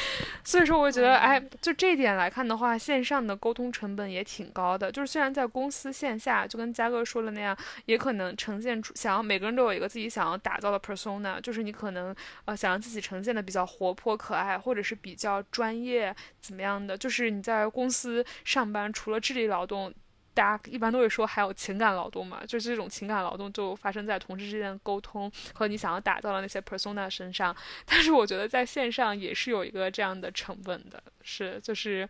[0.44, 4.92] 所以说，我觉得，哎，就这一点来看的话，线上的沟通成本也挺高的。
[4.92, 16.96] 就是虽然在公司线下，就跟嘉哥说的那样，也可能呈现出想要每个人都有一个自己想要打造的 persona，就是你可能呃想让自己呈现的比较活泼可爱，或者是比较专业怎么样的。
[16.96, 19.92] 就是你在公司上班，除了智力劳动。
[20.34, 27.54] 大家一般都会说还有情感劳动嘛，就是这种情感劳动就发生在同事之间的沟通和你想要打造的那些 persona 身上。
[27.86, 32.08] 但是我觉得在线上也是有一个这样的成本的，是就是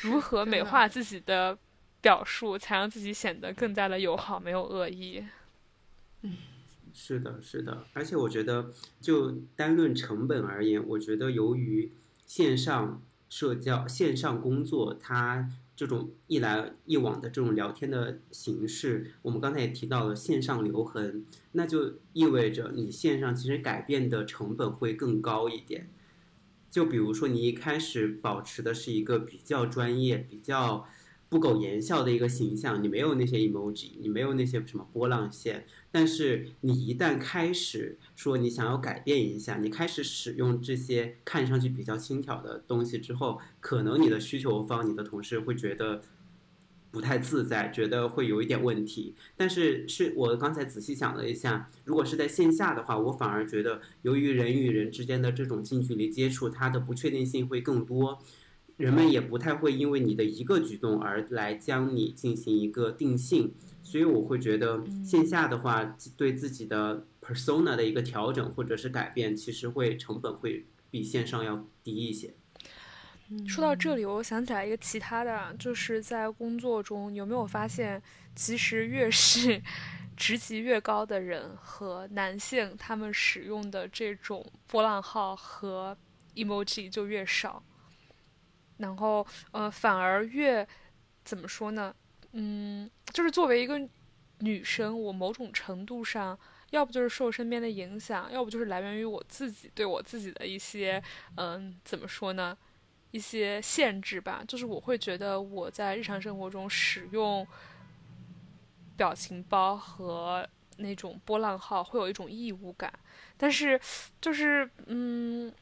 [0.00, 1.56] 如何美化自己的
[2.00, 5.24] 表述，才让自己显得更加的友好，没有恶意。
[6.22, 6.36] 嗯，
[6.94, 7.84] 是的，是的。
[7.92, 11.92] 而且我觉得，就单论成本而言，我觉得由于
[12.24, 25.88] 线上社交、线上工作，它这种一来一往的这种聊天的形式，我们刚才也提到了线上留痕，那就意味着你线上其实改变的成本会更高一点。
[26.70, 30.86] 就比如说你一开始保持的是一个比较专业、比较。
[31.34, 46.02] 不苟言笑的一个形象，你没有那些 emoji，你没有那些什么波浪线，但是你一旦开始说你想要改变一下，你开始使用这些看上去比较轻佻的东西之后，可能你的需求方、你的同事会觉得
[46.92, 49.16] 不太自在，觉得会有一点问题。
[49.36, 58.20] 但是是我刚才仔细想了一下，如果是在线下的话，我反而觉得由于人与人之间的这种近距离接触，它的不确定性会更多。
[58.76, 72.34] 人们也不太会因为你的一个举动而来将你进行一个定性，所以我会觉得线下的话，对自己的 persona 的一个调整或者是改变，其实会成本会比线上要低一些。
[73.46, 78.02] 说到这里，我想起来一个其他的，就是在工作中有没有发现，
[78.34, 79.62] 其实越是
[80.16, 85.96] 职级越高的人和男性，他们使用的这种波浪号和
[86.34, 87.62] emoji 就越少。
[88.78, 90.66] 然后，呃，反而越
[91.24, 91.94] 怎么说呢？
[92.32, 93.80] 嗯，就是作为一个
[94.40, 96.36] 女生，我某种程度上，
[96.70, 101.00] 要不就是受身边的影响，要不就是来源于我自己对我自己的一些，
[101.36, 102.56] 嗯，怎么说呢？
[103.12, 104.42] 一些限制吧。
[104.48, 107.46] 就是我会觉得我在日常生活中使用
[108.96, 110.44] 表情包和
[110.78, 112.92] 那种波浪号会有一种异物感，
[113.36, 113.80] 但是
[114.20, 115.52] 就是，嗯。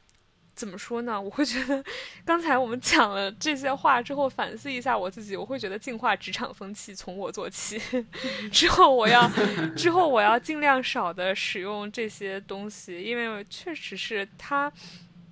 [0.55, 1.19] 怎么说呢？
[1.19, 1.83] 我会觉得，
[2.23, 7.81] 刚才我们讲了这些话之后，反思一下我自己，我会觉得净化职场风气从我做起。
[8.53, 9.27] 之后我要，
[9.75, 14.71] 之后我要尽量少的使用这些东西，因为确实是它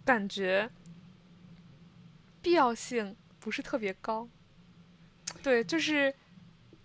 [0.04, 0.68] 感觉
[2.42, 4.28] 必要性不是特别高。
[5.44, 6.12] 对，就是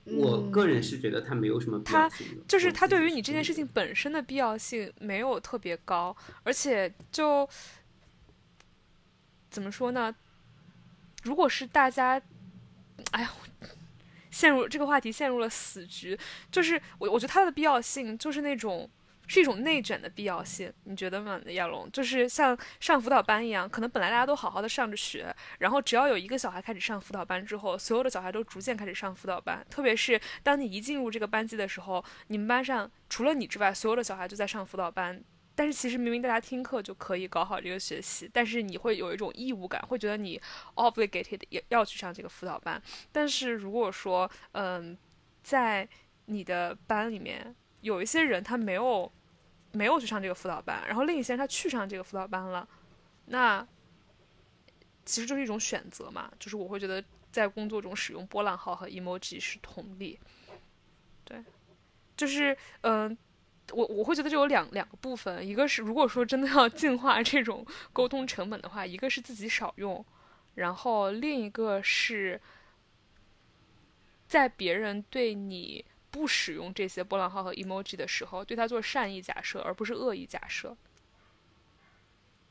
[0.04, 2.26] 我个人是觉得它没有什么必要性。
[2.46, 7.48] 就是它对于你这件事情本身的必要性没有特别高，而且就。
[9.56, 10.14] 怎么说呢？
[11.22, 12.20] 如果是大家，
[13.12, 13.32] 哎呀，
[14.30, 16.14] 陷入这个话题陷入了死局，
[16.52, 18.86] 就是我我觉得它的必要性就是那种
[19.26, 21.90] 是一种内卷的必要性，你觉得吗，亚龙？
[21.90, 29.66] 就是像上辅导班一样，可能本来大家都好好的上着学，然后只要有一个小孩开始上辅导班之后，所有的小孩都逐渐开始上辅导班。
[29.70, 35.24] 特别是当你一进入这个班级的时候，你们班上除了你之外，所有的小孩就在上辅导班。
[35.56, 40.38] 但是其实明明大家听课就可以搞好这个学习，但是你会有一种义务感，会觉得你
[40.74, 42.80] obligated 也要去上这个辅导班。
[43.10, 44.94] 但是如果说，嗯，
[45.42, 45.88] 在
[46.26, 49.10] 你的班里面有一些人他没有
[49.72, 52.68] 没有去上这个辅导班，然后另一些人他去上这个辅导班了，
[53.24, 53.66] 那
[55.06, 56.30] 其实就是一种选择嘛。
[56.38, 60.20] 就是我会觉得在工作中使用波浪号和 emoji 是同理，
[61.24, 61.42] 对，
[62.14, 63.16] 就是嗯。
[63.72, 70.04] 我我会觉得这有两两个部分，一个是如果说真的要 净化这种沟通成本的话，一个是自己少用，
[70.54, 72.40] 然后另一个是
[74.28, 80.76] 在别人对你不使用这些波浪号和 emoji 的时候，对他做善意假设，而不是恶意假设。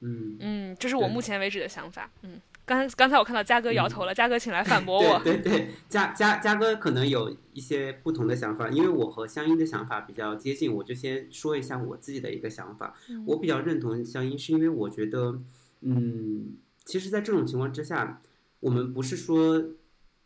[0.01, 2.11] 嗯嗯，这是我目前为止的想法。
[2.22, 5.20] 嗯，刚刚才我看到嘉哥摇头了，嘉哥请来反驳我。
[5.20, 12.95] 对对对，嘉嘉嘉哥可能有一些不同的想法，因为我和香音的想法比较接近，我就先说一下我自己的一个想法。
[13.28, 15.39] 我比较认同香音，是因为我觉得，
[15.82, 18.22] 嗯，其实，在这种情况之下，
[18.59, 19.63] 我们不是说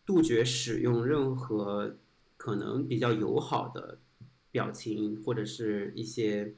[0.05, 1.97] 杜绝使用任何
[2.37, 3.97] 可能比较友好的
[4.51, 6.53] 表情或者是一些。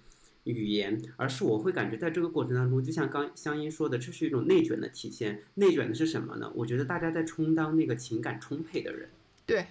[0.46, 5.44] 语言，而是我会感觉在这个过程当中，就像刚香音说的，这是一种内卷的体现。
[5.56, 6.52] 内卷的是什么呢？
[6.56, 9.10] 我觉得大家在充当那个情感充沛的人。
[9.46, 9.68] 对，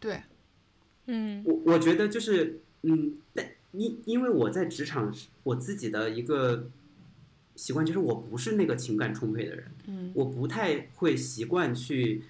[0.00, 0.22] 对，
[1.06, 5.12] 嗯，我我觉得就是，嗯，但因因为我在职场，
[5.42, 6.70] 我自己的一个
[7.56, 9.64] 习惯就是我不是那个情感充沛的人。
[9.86, 12.22] 嗯，我不太会习惯去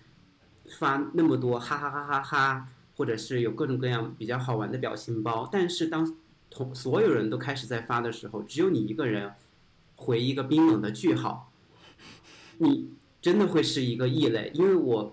[0.69, 5.49] 发那么多哈哈哈哈哈，或者是有各种各样比较好玩的表情包。
[5.53, 6.17] 但是当
[6.55, 9.33] 同所有人都开始在发的时候，只有你一个人
[9.97, 11.51] 回一个冰冷的句号，
[12.59, 12.91] 你
[13.21, 14.53] 真的会是一个异类。
[14.55, 15.13] 因为我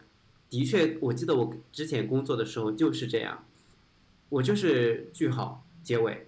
[0.52, 3.44] 的确，我记得我之前工作的时候就是这样，
[4.30, 6.28] 我就是句号结尾。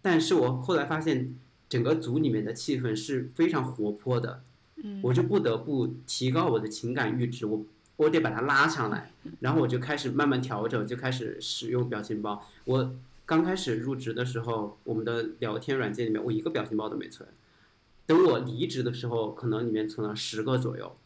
[0.00, 1.36] 但是我后来发现，
[1.68, 4.42] 整个组里面的气氛是非常活泼的，
[5.02, 7.62] 我就不得不提高我的情感阈值，我
[7.96, 12.42] 我得把它拉上来，然后我就开始慢慢调整，就开始使用表情包。
[12.64, 12.94] 我。
[13.30, 17.28] 刚开始入职的时候，我们的聊天软件里面我一个表情包都没存。
[18.04, 20.96] 等我离职的时候，可能里面存了十个左右。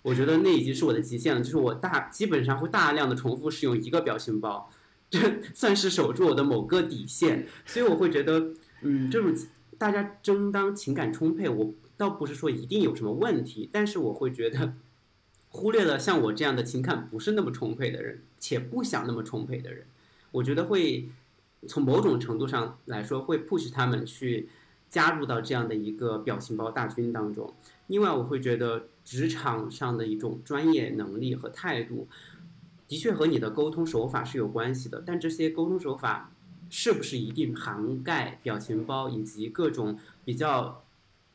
[0.00, 4.70] 我觉得那已经是我的极限了，就是我大基本上会大量的重复使用一个表情包，
[5.10, 5.20] 这
[5.52, 7.46] 算是守住我的某个底线。
[7.66, 9.36] 所以我会觉得，嗯，这种
[9.76, 14.72] 大家争当情感充沛，我倒不是说一定有什么问题，但是我会觉得
[15.50, 19.84] 忽略了像我这样的情感不是那么充沛的人，且不想那么充沛的人，
[20.30, 21.10] 我觉得会。
[21.66, 24.48] 从某种程度上来说，会 push 他们去
[24.88, 27.52] 加入到这样的一个表情包大军当中。
[27.88, 32.08] 另外，我会觉得职场上的一种专业能力和态度，
[32.88, 35.02] 的确和你的沟通手法是有关系的。
[35.04, 36.30] 但这些沟通手法
[36.70, 40.82] 是不是一定涵盖表情包以及各种比较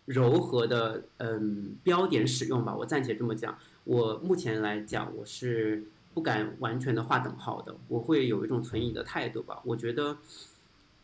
[0.05, 2.75] 柔和的嗯标点使用吧？
[2.75, 3.57] 我暂且这么讲。
[3.83, 5.83] 我目前来讲，我是。
[6.19, 9.61] 不敢完全的划等号的，我会有一种存疑的态度吧。
[9.63, 10.17] 我觉得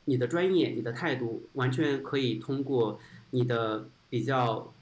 [0.04, 3.00] 你的专业、你的态度完全可以通过
[3.30, 4.74] 你的比较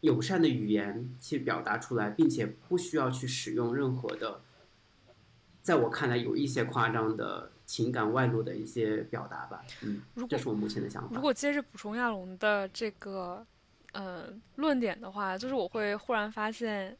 [0.00, 4.40] 友善的语言去表达出来，并且不需要去使用任何的，
[5.62, 9.62] 在我看来有一些夸张的情感外露的一些表达吧。
[9.82, 11.14] 嗯，这是我目前的想法。
[11.14, 13.46] 如果接着补充亚龙的这个
[13.92, 14.24] 呃
[14.56, 16.96] 论点的话，就是我会忽然发现。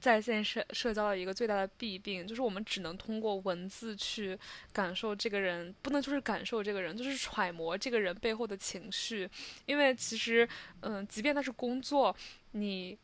[0.00, 4.38] 在线社社交的一个最大的弊病，就是我们只能通过文字去
[4.72, 9.28] 感受这个人，不能就是感受这个人，就是揣摩这个人背后的情绪。
[9.66, 10.48] 因为其实，
[10.80, 12.14] 嗯，即便他是工作，
[12.52, 12.96] 你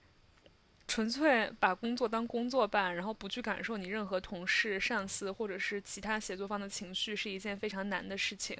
[0.86, 8.54] 纯粹把工作当工作办，然后不去感受你任何同事、上司或者是其他协作方的情绪，是一件非常难的事情。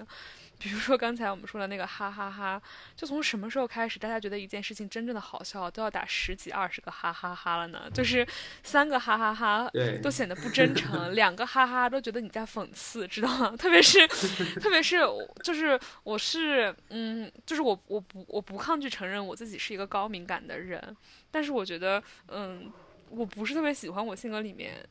[0.58, 2.60] 比如说刚才我们说的那个哈哈哈，
[2.96, 7.90] 就从什么时候开始，大家觉得一件事情真正的好笑都要打十几二十个哈哈哈了呢？
[7.92, 8.26] 就是
[8.62, 9.70] 三个哈哈哈
[10.02, 13.56] 都显得不 真诚，两个哈哈都觉得你在讽刺，知道吗？
[13.56, 14.06] 特别是，
[14.60, 15.00] 特别是，
[15.42, 20.96] 就是我是，嗯，就是我我不我不抗拒承认我自己是一个高敏感的人，
[21.30, 22.72] 但是我觉得，嗯，
[23.10, 24.82] 我不是特别喜欢我性格里面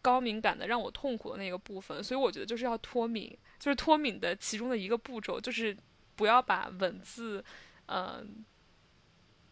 [0.00, 3.36] 高敏感的让我痛苦的那个部分，所以我觉得就是要脱敏。
[3.62, 5.76] 就是脱敏的其中的一个步骤，就是
[6.16, 7.44] 不要把文字，
[7.86, 8.44] 嗯，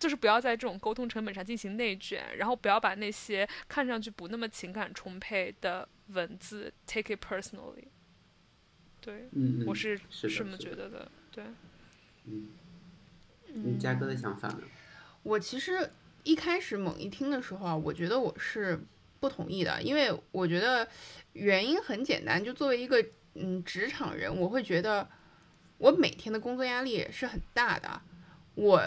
[0.01, 7.85] 就是不要在这种沟通成本上进行内卷，然后不要把那些看上去不那么情感充沛的文字 take it personally。
[9.01, 11.45] 对，嗯我是这么觉得的，对。
[12.25, 12.49] 嗯，
[13.47, 14.63] 你嘉哥的想法呢？
[15.23, 15.89] 我其实
[16.25, 18.85] 一开始猛一听的时候啊，我觉得我是
[19.21, 20.89] 不同意的，因为我觉得
[21.35, 23.07] 原因很简单，就作为一个。
[23.35, 25.09] 嗯，职场人我会觉得，
[25.79, 28.03] 我每天的工作压力是很大的。
[28.57, 28.83] 我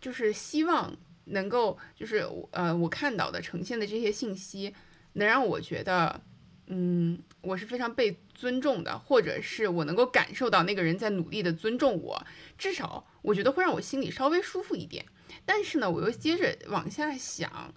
[0.00, 4.72] 就是希望能够，就是呃，我看到的呈现的这些信息，
[5.14, 6.20] 能让我觉得，
[6.68, 12.24] 嗯，我是非常被尊重的，或者是我能够感受到那个人在努力的尊重我，
[12.56, 15.04] 至少我觉得会让我心里稍微舒服一点。
[15.44, 17.74] 但是呢，我又接着往下想，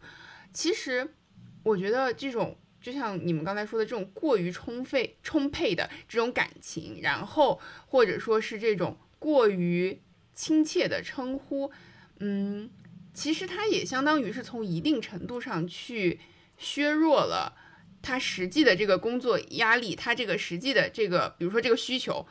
[0.54, 1.16] 其实
[1.64, 2.56] 我觉得这种。
[2.82, 10.00] 就像你们刚才说的这种过于充沛、充沛的这种感情，然后或者说是这种过于
[10.34, 11.72] 亲切的称呼，
[12.20, 12.70] 嗯，
[13.14, 16.20] 其实它也相当于是从一定程度上去
[16.58, 17.56] 削弱了
[18.02, 22.26] 他实际的这个工作压力，他这个实际的这个，比如说这个需求。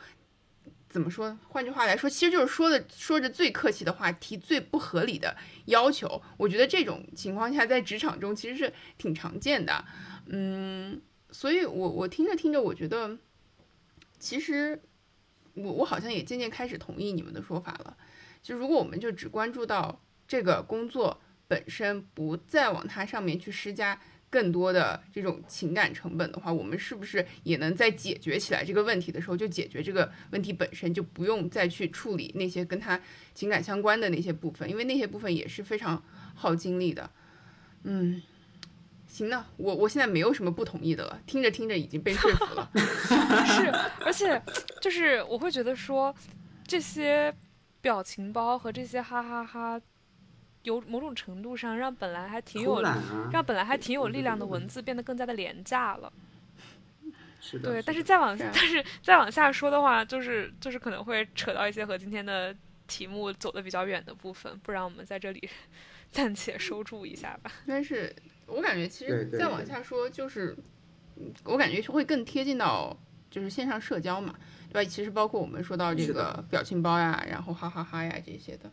[0.89, 1.37] 怎么说？
[1.49, 5.35] 换句话来说，其实就是说的说着最客气的话，提最不合理的
[5.65, 6.19] 要求。
[6.37, 9.83] 我觉得这种情况下在职场中其实是挺常见的。
[10.27, 11.01] 嗯，
[11.31, 13.17] 所以我我听着听着，我觉得
[14.19, 14.81] 其实
[15.53, 17.97] 我我好像也渐渐开始同意你们的说法了。
[18.41, 23.99] 就如果我们就只关注到这个工作本身，不再往它上面去施加。
[24.29, 32.99] 更多的这种情感成本的话，我们是不是也能在解决起来这个问题的时候，就解决这个问题本身，就不用再去处理那些跟他
[33.33, 36.03] 情感相关的那些部分，因为那些部分也是非常
[36.35, 37.09] 耗精力的。
[37.83, 38.21] 嗯，
[39.17, 42.69] 行的，我我现在没有什么不同意的了，听着听着已经被说服了。
[42.75, 43.67] 是，
[44.05, 44.39] 而且
[44.79, 46.13] 就是我会觉得说，
[46.67, 47.33] 这些
[47.81, 49.81] 表情包和这些哈哈哈。
[50.63, 52.81] 有某种程度上让本来还挺有
[53.31, 56.11] 让本来还挺有力量的文字变得更加的廉价了。
[57.39, 57.71] 是的。
[57.71, 62.53] 对，但是再往但是再往下说的话，就是就是可能会扯到一些和今天的
[62.85, 65.49] 题目走的比较远的部分，不然我们在这里
[66.11, 67.49] 暂且收住一下吧。
[67.65, 68.13] 但是
[68.47, 70.55] 我感觉其实再往下说，就是
[71.43, 72.97] 我感觉会更贴近到
[73.29, 74.33] 就是线上社交嘛，
[74.71, 74.89] 对吧？
[74.89, 78.71] 其实包括我们说到这个表情包呀，然后哈哈哈呀这些的。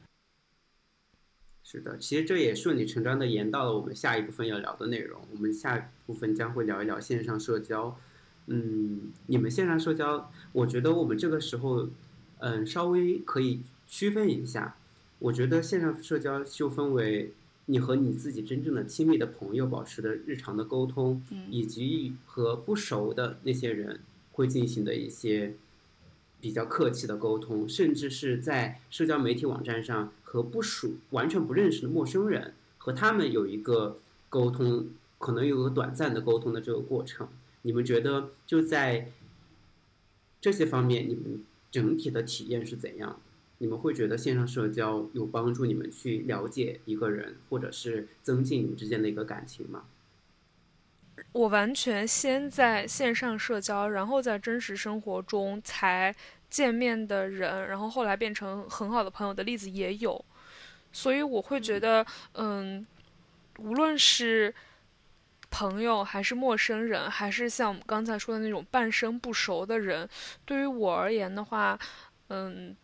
[1.62, 5.20] 是的，其实这也顺理成章的延到了我们下一部分要聊的内容。
[5.32, 7.98] 我们下部分将会聊一聊线上社交。
[8.46, 11.88] 嗯，你们线上社交，我觉得我们这个时候，
[12.38, 14.76] 嗯，稍微可以区分一下。
[15.18, 17.32] 我觉得线上社交就分为
[17.66, 24.00] 你和你自己真正的亲密的朋友保持的日常的沟通，以及和不熟的那些人
[24.32, 25.54] 会进行的一些
[26.40, 30.12] 比较客气的沟通，甚至是在社交媒体网站上。
[30.34, 37.28] 和不熟、完全不认识的陌生人，和他们有一个沟通，可能有个短暂的沟通的这个过程。
[37.62, 39.12] 你们觉得就在
[40.40, 43.20] 这些方面，你们整体的体验是怎样？
[43.64, 49.84] 你们会觉得线上社交有帮助你们去了解一个人，或者是增进你们之间的一个感情吗？
[51.32, 56.14] 我完全先在线上社交，然后在真实生活中才。
[56.50, 60.24] 见面的人，然后后来变成很好的朋友的例子也有，
[60.92, 62.86] 所以我会觉得，嗯，
[63.58, 64.54] 无论是
[65.50, 70.08] 朋友还是陌生人，还是像我们刚才说的那种半生不熟的人，
[70.44, 71.76] 对于我而言的话，
[72.28, 72.76] 嗯，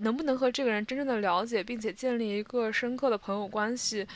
[0.00, 4.06] 能不能和这个人真正的了解，并且建立一个深刻的朋友关系，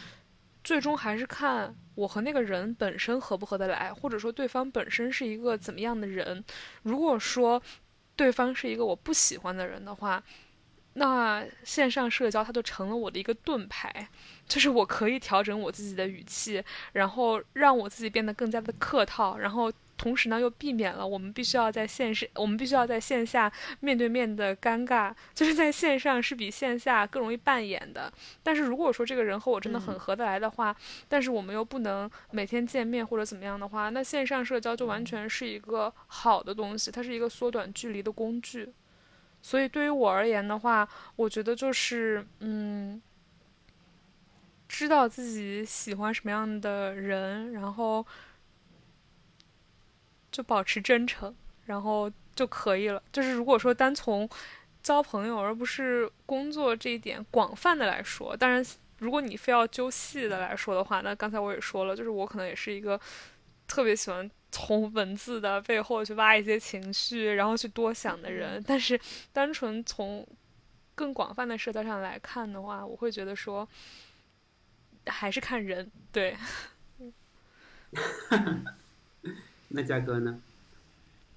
[0.62, 6.43] 最终还是看我和那个人本身合不合得来，或者说对方本身是一个怎么样的人。
[6.82, 7.62] 如果说，
[8.16, 10.22] 对方是一个我不喜欢的人的话，
[10.95, 14.09] 那线上社交它就成了我的一个盾牌，
[14.47, 16.62] 就是我可以调整我自己的语气，
[16.93, 28.13] 然后让我自己变得更加的客套，然后同时呢又避免了我们必须要在线上，我们必须要在线下面对面的尴尬， 就是在线上是比线下更容易扮演的。
[28.43, 30.75] 但是如果说这个人和我真的很合得来的话，
[31.09, 38.73] 但是我们又不能每天见面或者怎么样的话，那线上社交就完全是一个好的东西，它是一个缩短距离的工具。
[39.41, 43.01] 所以对于我而言的话，我觉得就是，嗯，
[44.67, 48.05] 知道自己喜欢什么样的人，然后
[50.35, 51.32] 就保持真诚，
[51.66, 53.01] 然后就可以了。
[53.12, 54.28] 就是如果说单从
[54.82, 58.66] 交朋友而不是工作这一点广泛的来说，当然，
[58.99, 63.01] 如果你非要揪细的来说的话，那刚才我也说了，就是我可能也是一个
[63.68, 64.28] 特别喜欢。
[64.57, 68.97] 从文字的背后去挖一些情绪，然后去多想的人，但是
[69.32, 70.24] 单纯从
[70.95, 73.68] 更广泛的社交上来看的话，我会觉得说
[75.07, 75.91] 还是看人。
[76.12, 76.37] 对。
[79.75, 80.41] 那嘉哥呢？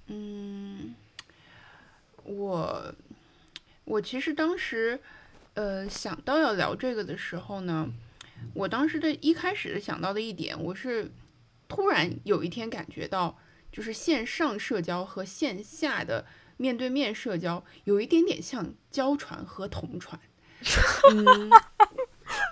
[0.07, 0.93] 嗯，
[2.23, 2.93] 我
[3.85, 4.99] 我其实当时
[5.55, 7.91] 呃想到要聊这个的时候呢，
[8.53, 11.11] 我当时的一开始想到的一点，我是。
[11.69, 13.37] 突然有一天感觉到，
[13.73, 16.25] 就是线上社交和线下的
[16.55, 20.17] 面对面社交有一点点像交传和同传。
[21.11, 21.51] 嗯，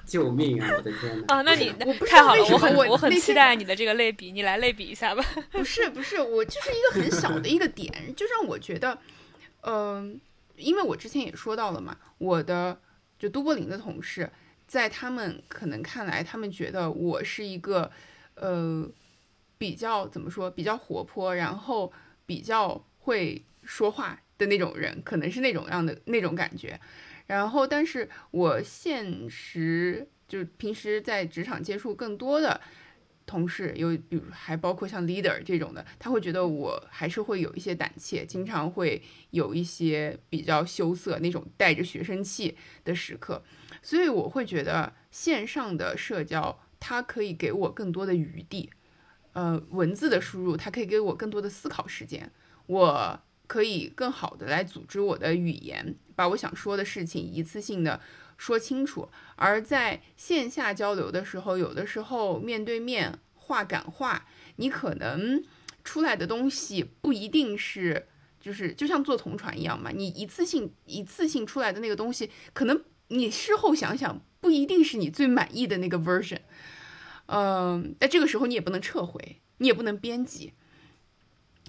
[0.05, 0.69] 救命啊！
[0.75, 1.35] 我的天哪！
[1.35, 5.23] 啊，那你我太好了，我很我很期待你的这个类比，你来类比一下吧。
[5.51, 8.97] 不是不是，我就是一个很小的一个点，就让我觉得，
[9.61, 10.19] 嗯，
[10.55, 12.79] 因为我之前也说到了嘛，我的
[13.17, 14.29] 就都柏林的同事，
[14.67, 17.91] 在他们可能看来，他们觉得我是一个，
[18.35, 18.89] 呃。
[19.57, 20.51] 比较怎么说？
[20.51, 21.91] 比较活泼，然后
[22.25, 26.79] 比较会说话的那种人，可能是那种样的那种感觉。
[27.27, 32.61] 然后，但是我现实就平时在职场接触更多的
[33.25, 43.43] 同事，有比如还包括像 leader 这种的，他会觉得我还是会有一些胆怯，经常会有一些比较羞涩那种带着学生气的时刻，
[43.81, 48.69] 所以我会觉得线上的社交它可以给我更多的余地，
[49.33, 52.31] 呃，文字的输入它可以给我更多的思考时间，
[52.67, 57.99] 我可以更好的来组织我的语言，把我想说的事情一次性的。
[58.37, 64.27] 说清楚，而在线下交流的时候，有的时候面对面话赶话，
[64.57, 65.41] 你可能
[65.85, 68.07] 出来的东西不一定是，
[68.41, 76.41] 就是就像坐同船一样嘛，你一次性一次性出来的那个东西，可能你事后想想不一定是你最满意的那个 version，
[77.27, 80.51] 嗯，在这个时候你也不能撤回，你也不能编辑。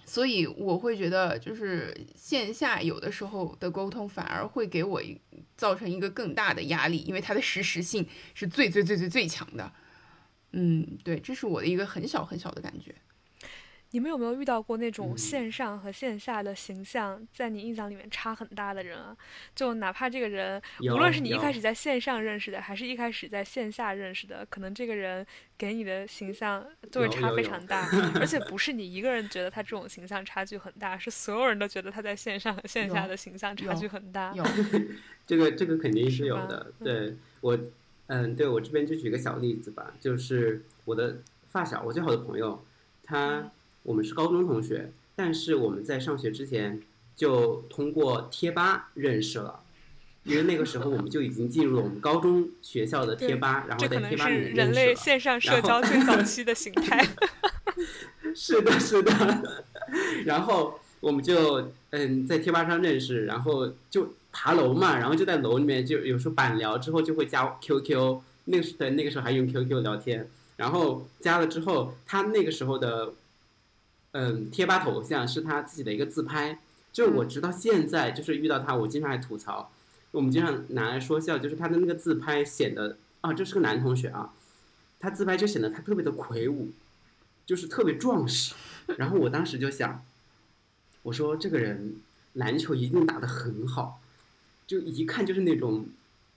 [0.06, 5.02] 所以我会觉得，就是线下有的时候的沟通反而会给我
[5.56, 9.72] 造成一个更大的压力，因为它的实时性是最最最最最强的。
[10.52, 12.94] 嗯，对，这是我的一个很小很小的感觉。
[13.96, 19.16] 你们有没有遇到过那种线上和线下的形象在你印象里面差很大的人啊？
[19.54, 20.60] 就哪怕这个人，
[20.92, 25.26] 无论是你一开始在线上认识的，还是一开始在线下认识的，可能这个人
[25.56, 27.88] 给你的形象都会差非常大，
[28.20, 34.34] 而且不是你一个人觉得他这种形象差距很大，是所有人都觉得他在线上和线下的形象差距很大。
[34.34, 34.44] 有，
[35.26, 36.70] 这个这个肯定是有的。
[36.84, 37.58] 对我，
[38.08, 42.62] 嗯，对我这边就举个小例子吧，就是我的发小，我最好的朋友，
[43.02, 43.50] 他。
[43.86, 46.82] 我们是高中同学，但是我们在上学之前
[47.14, 49.60] 就通过贴吧认识了，
[50.24, 57.06] 因为那个时候我们就已经进入了我们高中学校的贴吧，然后在贴吧里面人类线上社交最早期的形态。
[58.34, 59.64] 是的，是的。
[60.24, 73.12] 然后我们就嗯在贴吧上认识，然后就爬楼嘛，然后就在楼里面就有时候板聊之后就会加 QQ，那个时对那个时候还用 QQ 聊天，然后加了之后他那个时候的。
[74.18, 76.58] 嗯，贴吧头像是他自己的一个自拍，
[76.90, 79.70] 就是我直到现在，就是遇到他，我经常还吐槽，
[80.10, 84.32] 我们经常拿来说笑，就是他的那个自拍显得啊，这是个男同学啊，
[84.98, 86.70] 他自拍就显得他特别的魁梧，
[87.44, 88.54] 就是特别壮实。
[88.96, 90.02] 然后我当时就想，
[91.02, 91.96] 我说这个人
[92.32, 94.00] 篮球一定打得很好，
[94.66, 95.88] 就一看就是那种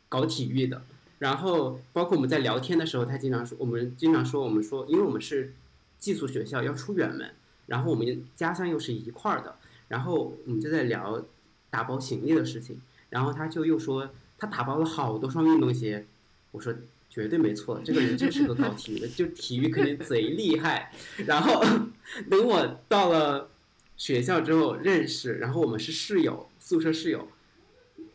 [0.09, 0.81] 搞体育的。
[1.19, 5.53] 然后包括我们在聊天的时候，他经常说，我们经常说，我们说，因为我们是
[5.97, 7.33] 寄宿学校，要出远门。
[7.69, 9.55] 然后我们家乡又是一块儿的，
[9.87, 11.23] 然后我们就在聊
[11.69, 16.05] 打包行李的事情，然后他就又说他打包了好多双运动鞋，
[16.51, 16.73] 我说
[17.09, 20.91] 绝对没错，这个人就是个搞 体育的，就体育肯定贼厉害。
[21.25, 21.63] 然后
[22.29, 23.49] 等我到了
[23.97, 27.27] 学校之后认识，然后我们是室友，宿舍室友。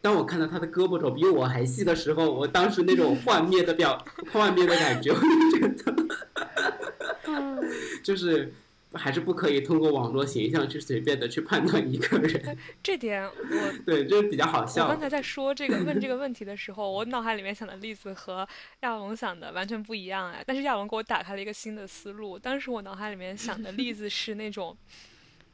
[0.00, 6.04] 当我看到他的胳膊肘比我还细的时候，我当时那种 幻灭的表幻灭的感觉，我就觉得，
[8.02, 8.52] 就是。
[8.94, 12.56] 还是不可以通过网络形象去随便的去判断一个人。
[12.82, 13.32] 这点我
[13.84, 14.84] 对，这比较好笑。
[14.84, 18.48] 我刚才在说这个问这个问题的时候，我脑海里面想的例子和
[18.80, 20.42] 亚龙想的完全不一样哎。
[20.46, 22.38] 但是亚龙给我打开了一个新的思路。
[22.38, 24.76] 当时我脑海里面想的例子是那种，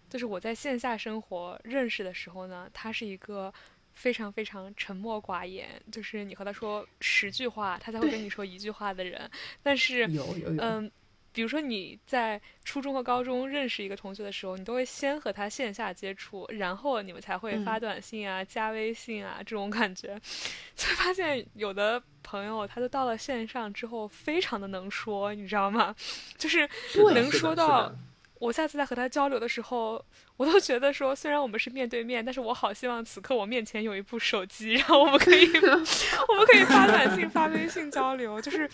[0.09, 3.53] 就是我在线下生活认识的时候呢，他是一个
[3.95, 9.31] 非常非常沉默寡言，就是你和他说十句话，他才会跟你说一句话的人。
[9.63, 10.91] 但是有有有嗯。
[11.33, 20.21] 比如说你在初中和高中认识一个同学的时候，你都会先和他线下接触，然后你们才会发短信啊、加微信啊这种感觉。
[20.75, 25.95] 才发现有的朋友，他就到了线上之后，非常的能说，你知道吗？
[26.37, 26.69] 就是
[27.15, 27.93] 能说到
[28.39, 30.05] 我下次再和他交流的时候，
[30.37, 35.47] 我都觉得说，虽然我们是面对面，但是我好希望此刻我面前有一部手机，然后我们可以
[36.29, 38.41] 我们可以发短信、发微信交流。
[38.41, 38.69] 就是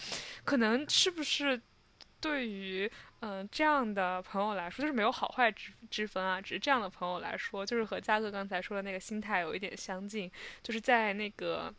[0.45, 1.61] 可能是不是？
[2.21, 2.91] 对于
[3.21, 6.41] 嗯这样的朋友来说，就是没有好坏之之分啊。
[6.41, 10.31] 只是这样的朋友来说，就是和嘉哥刚才说的那个心态有一点相近，
[10.63, 11.73] 就是在那个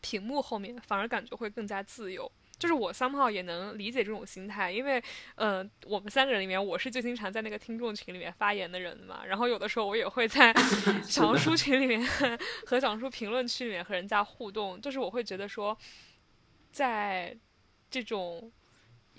[0.00, 2.30] 屏幕后面反而感觉会更加自由。
[2.56, 5.02] 就是我 somehow 也能理解这种心态，因为
[5.36, 9.24] 嗯我们三个人里面，我是最经常在那个听众群里面发言的人嘛。
[9.26, 10.52] 然后有的时候我也会在
[11.02, 12.06] 小红书群里面
[12.66, 14.80] 和小红书评论区里面和人家互动。
[14.80, 15.76] 就是我会觉得说，
[16.70, 17.36] 在
[17.90, 18.52] 这种。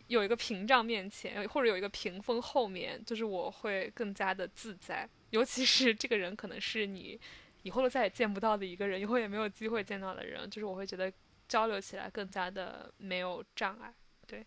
[0.08, 5.08] 有一个屏障面前，或者有一个屏风后面，就是我会更加的自在。
[5.32, 7.20] 尤其是这个人可能是你
[7.64, 11.12] 以后都再也见不到的一个人，以后也没有机会见到的人，就是我会觉得
[11.48, 13.94] 交流起来更加的没有障碍。
[14.28, 14.46] 对，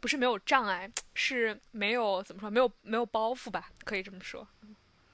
[0.00, 4.46] 不是没有障碍，是没有怎么说，没有没有包袱吧，可以这么说。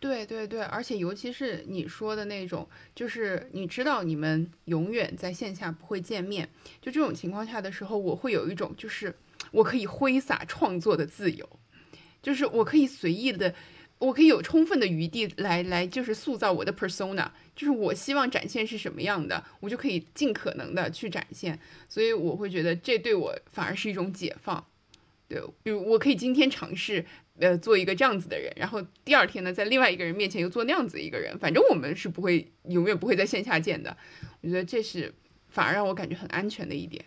[0.07, 6.49] 对对对，而且尤其是你说的那种，就是你知道你们永远在线下不会见面，
[6.81, 9.13] 就这种情况下的时候，我会有一种就是
[9.51, 11.49] 我可以挥洒创作的自由，
[12.23, 13.53] 就是我可以随意的，
[13.99, 21.59] 我可以有充分的余地来来就是塑造我的 persona，就是我希望展现是什么样的，我就可以尽可能的去展现。
[21.89, 24.65] 所以我会觉得这对我反而是一种解放。
[25.29, 27.05] 对，比如我可以今天尝试。
[27.39, 33.97] 呃，做一个这样子的人，然后第二天呢，在另外一个人面前又做那样子一个人，反正我们是不会永远不会在线下见的。
[34.41, 35.13] 我觉得这是
[35.49, 37.05] 反而让我感觉很安全的一点。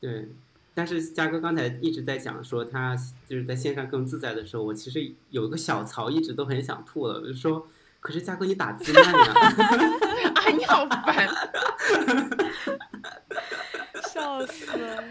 [0.00, 0.28] 对，
[0.72, 2.96] 但是嘉哥刚才一直在讲说他
[3.28, 7.66] 就是在线上更自在的时候，我其实有一个小槽一直都很想吐了，就是说，
[8.00, 9.34] 可是嘉哥你打字慢呀，
[10.34, 11.28] 啊，你好烦，
[14.38, 15.04] 笑死了。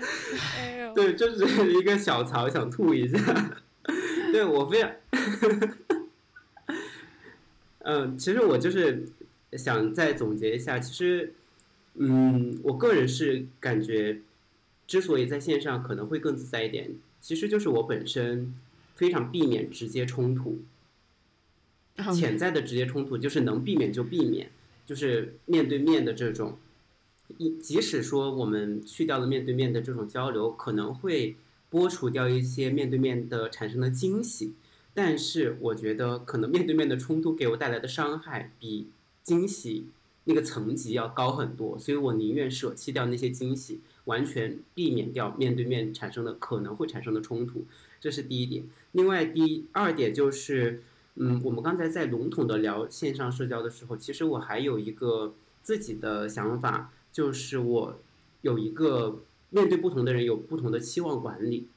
[0.57, 3.17] 哎呦对，就是 一个小槽，想吐一下。
[4.31, 4.91] 对我非常，
[7.79, 9.07] 嗯，其实我就是
[9.53, 11.33] 想再总结一下，其实，
[11.95, 14.19] 嗯，我个人是感觉，
[14.85, 18.53] 之所以在线上可能会更自在一点，其实就是我本身
[18.95, 20.59] 非常避免直接冲突，
[22.13, 24.51] 潜在的直接冲突就是能避免就避免，
[24.85, 26.57] 就是面对面的这种。
[27.61, 31.35] 即使说我们去掉了面对面的这种交流，可能会
[31.71, 34.53] 剥除掉一些面对面的产生的惊喜，
[34.93, 38.87] 但是我觉得可能面对面的冲突给我带来的伤害比
[39.23, 39.85] 惊喜
[40.23, 47.63] 那个层级要高很多，所以我宁愿舍弃掉那些惊喜，完全避免掉面对面产生的可能会产生的冲突，
[48.01, 48.63] 这是第一点。
[48.93, 50.81] 另外第二点就是，
[51.15, 56.91] 嗯，我们刚才在笼统的聊线上社交的时候，其实我还有一个自己的想法。
[57.11, 57.99] 就是我
[58.41, 61.67] 有一个面对不同的人有不同的期望管理，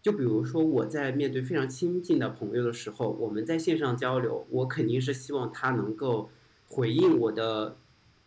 [0.00, 6.30] 就比如说我在面对非常亲近的朋友的时候，我们在线上交流，我肯定是希望他能够
[6.68, 7.76] 回应我的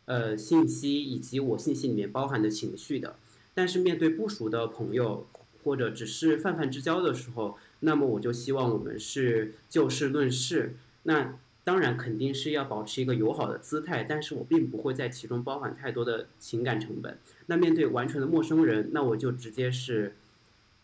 [0.06, 3.16] 呃信息以及我信息里面包含的情绪的。
[3.54, 5.28] 但是面对不熟的朋友
[5.64, 10.76] 或者只是泛泛之交的时候，那么我就希望我们是就事论事。
[11.04, 17.18] 那当然肯定是要保持一个友好的姿态，但是我并不会在其中包含太多的情感成本。
[17.46, 20.14] 那面对完全的陌生人，那我就直接是，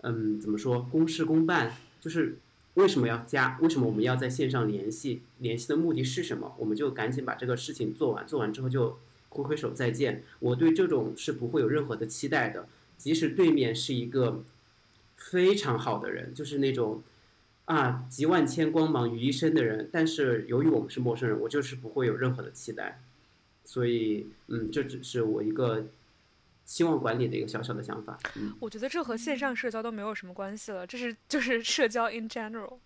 [0.02, 1.76] 嗯，怎么说，公事公办。
[2.00, 2.38] 就是
[2.76, 3.58] 为什么要加？
[3.62, 5.22] 为什么我们要在线上联系？
[5.40, 6.56] 联系的目的是什么？
[6.58, 10.24] 我们就赶紧把这个事情做完，做完之后就挥挥手再见。
[10.40, 14.42] 我对这种是不会有任何的期待的，即使对面是一个
[15.18, 17.04] 非常好的人，就是那种。
[17.70, 23.00] 啊，集万千光芒于一身的人，但是由于我们是陌生人，我就是不会有任何的期待，
[23.64, 25.86] 所以，嗯，这只是我一个
[26.66, 28.18] 期望管理的一个小小的想法。
[28.38, 32.80] 嗯，我觉得这和线上社交都没有什么关系了，这是 就是社交 in general，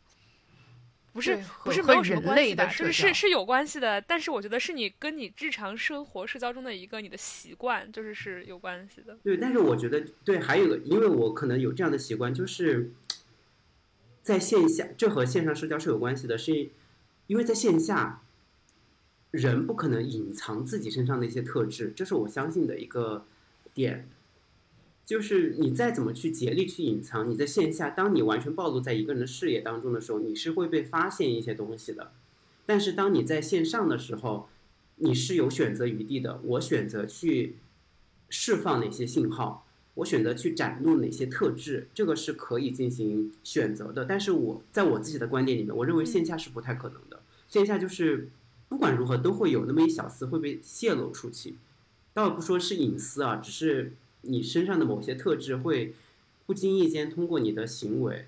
[1.14, 9.18] 不是不是没有什么关系的，就是是是有关系的，但是我觉得是你跟你日常生活社交中的一个你的习惯，就是是有关系的。
[9.24, 12.92] 对，但是我觉得对，还有个，因为我可能有这样的习惯，就是。
[14.24, 16.70] 在线下，这和线上社交是有关系的，是
[17.28, 18.24] 因为在线下，
[19.32, 23.26] 人不可能隐藏自己身上的一些特质，这是我相信的一个
[23.74, 24.10] 点。
[25.06, 32.14] 就是你再怎么去竭力去隐藏，你在线下，当你完全暴露在一个人的视野当中的时候，你是会被发现一些东西的。
[32.66, 34.48] 但是当你在线上的时候，
[34.96, 36.40] 你是有选择余地的。
[36.46, 37.58] 我选择去
[38.30, 39.68] 释放哪些信号。
[39.96, 44.06] 我选择去展露哪些特质，这个是可以进行选择的。
[44.06, 47.22] 但是我在我自己的观点里面，我认为线下是不太可能的。
[47.48, 48.30] 线下就是
[48.68, 51.56] 不管如何都会有那么一小丝会被泄露出去，
[52.14, 55.94] 倒不说是隐私啊，只是你身上的某些特质会
[56.46, 58.26] 不经意间通过你的行为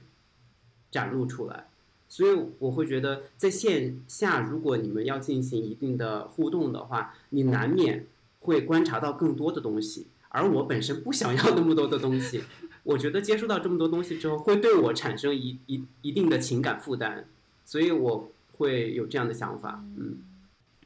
[0.92, 1.68] 展露出来。
[2.08, 8.06] 所以我会觉得，在线下如果你们要进行一定的互动的话，你难免
[8.42, 10.06] 会观察到更多的东西。
[10.36, 12.44] 而我本身不想要那么多的东西，
[12.84, 17.26] 我觉得接触到这么多东西之后，会对我产生一一一定的情感负担，
[17.64, 19.82] 所以我会有这样的想法。
[19.98, 20.18] 嗯，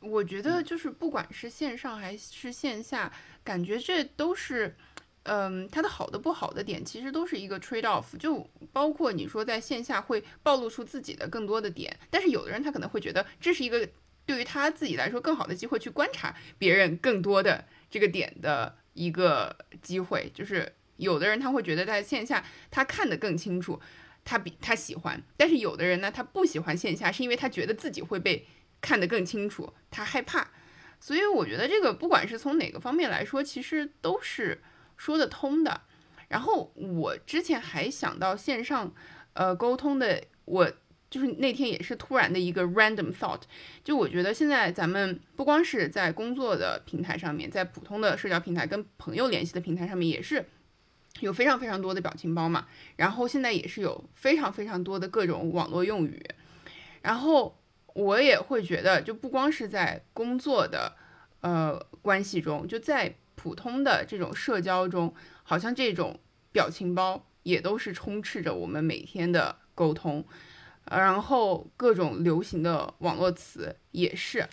[0.02, 3.12] 我觉得就是不管是线上还是线下，
[3.44, 4.76] 感觉这都是，
[5.24, 8.16] 嗯，它的好的不好的点，其实都是一个 trade off。
[8.20, 13.90] 就包括你说在线下会暴露出自己的更多的点，但是有的人他可能会觉得这是一个
[14.28, 18.76] 对于他自己来说更好的机会，去观察别人更多的这个点的。
[19.00, 23.80] 一个机会，就是有的人他会觉得在线下他看得更清楚，
[24.26, 28.46] 他比他喜欢，但是有的人呢，他不喜欢线下，是因为他觉得自己会被
[28.82, 30.52] 看得更清楚，他害怕。
[31.00, 34.62] 所以我觉得这个不管是从哪个方面来说，其实都是
[34.98, 35.84] 说得通的。
[36.28, 38.94] 然后我之前还想到线上
[39.34, 40.72] 呃沟通的我。
[41.10, 43.42] 就是那天也是突然的一个 random thought，
[43.84, 50.46] 就我觉得现在咱们不光是在工作的平台上面，在普通的社交平台跟朋友联系的平台上面，也是
[51.22, 56.24] 有非常非常多的表情包嘛，然后现在也是有非常非常多的各种网络用语，
[57.02, 57.60] 然后
[57.94, 60.96] 我也会觉得，就不光是在工作的
[61.42, 66.20] 呃关系中，就在普通的这种社交中，好像这种
[66.52, 70.24] 表情包也都是充斥着我们每天的沟通，
[70.90, 74.48] 然后各种流行的网络词也是，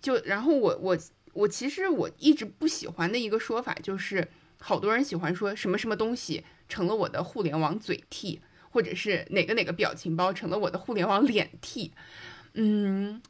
[0.00, 0.96] 就然后我我
[1.32, 4.28] 我其实我一直不喜欢的一个说法就是。
[4.58, 8.40] 好多人喜欢说什么什么东西成了我的互联网嘴替，
[8.70, 11.92] 或者是哪个哪个表情包成了我的互联网脸替。
[12.54, 13.20] 嗯，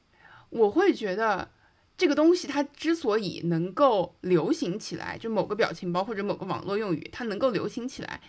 [0.50, 1.50] 我会觉得
[1.98, 8.22] 这个东西它之所以能够流行起来，就某个表情包或者某个网络用语它能够流行起来，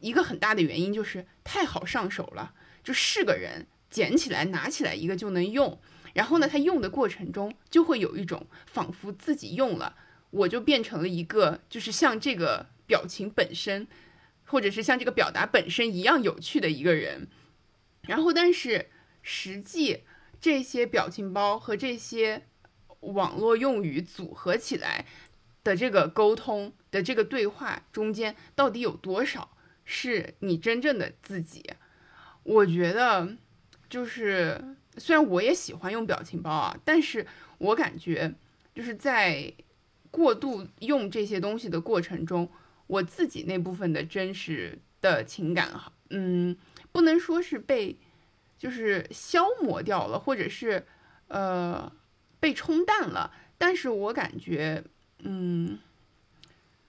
[0.00, 5.80] 一个很大的原因就是太好上手了，就是个人捡起来拿起来一个就能用，
[6.14, 9.96] 然后呢，他用的过程中就会有一种仿佛自己用了。
[10.30, 13.88] 我就变成了一个，就是像这个表情本身，
[14.44, 17.26] 或者是像这个表达本身一样有趣的一个人。
[18.02, 18.90] 然后，但是
[19.22, 20.04] 实际
[20.40, 22.46] 这些表情包和这些
[23.00, 25.04] 网络用语组合起来
[25.64, 31.72] 的这个沟通的这个对话中间，到底有多少是你真正的自己？
[32.42, 33.36] 我觉得，
[33.88, 37.26] 就是虽然我也喜欢用表情包啊，但是
[37.58, 38.34] 我感觉
[38.74, 39.52] 就是在。
[40.12, 42.50] 过度用这些东西的过程中，
[42.88, 45.70] 我自己那部分的真实的情感，
[46.08, 46.56] 嗯，
[46.90, 47.96] 不能说是被，
[48.58, 50.84] 就是消磨掉了，或者是，
[51.28, 51.92] 呃，
[52.40, 54.82] 被冲淡了，但是我感觉，
[55.20, 55.78] 嗯，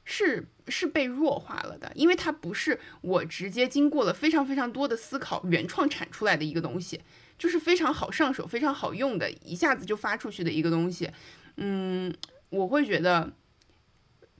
[0.04, 7.02] 是是被弱化了的，因为它不是我直接经过了非常非常多的思考原创产出来的一个东西，
[7.38, 11.12] 就是非常好上手、非常好用的，一下子就发出去的一个东西，
[11.58, 12.12] 嗯。
[12.52, 13.32] 我会觉得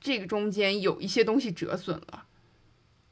[0.02, 2.26] 这个中间有一些东西折损了，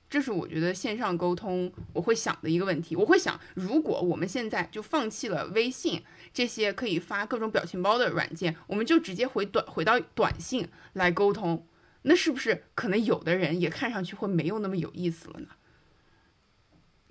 [0.09, 2.97] 这是我觉得线上沟通我会想的一个问题。
[2.97, 6.03] 我会想，如果我们现在就放弃了微信
[6.33, 11.65] 这些可以发各种表情包的软件，我们就直接回短回到短信来沟通，
[12.09, 15.47] 那是不是可能有的人也看上去会没有那么有意思了呢？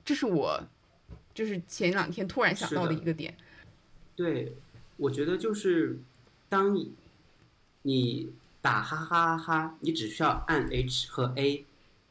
[0.05, 0.61] 这是我
[1.33, 3.37] 就是前两天突然想到的一个点。
[4.17, 4.57] 对，
[4.97, 6.01] 我觉得就是
[6.49, 6.93] 当你。
[7.83, 11.65] 你打哈哈哈哈，你只需要按 H 和 A，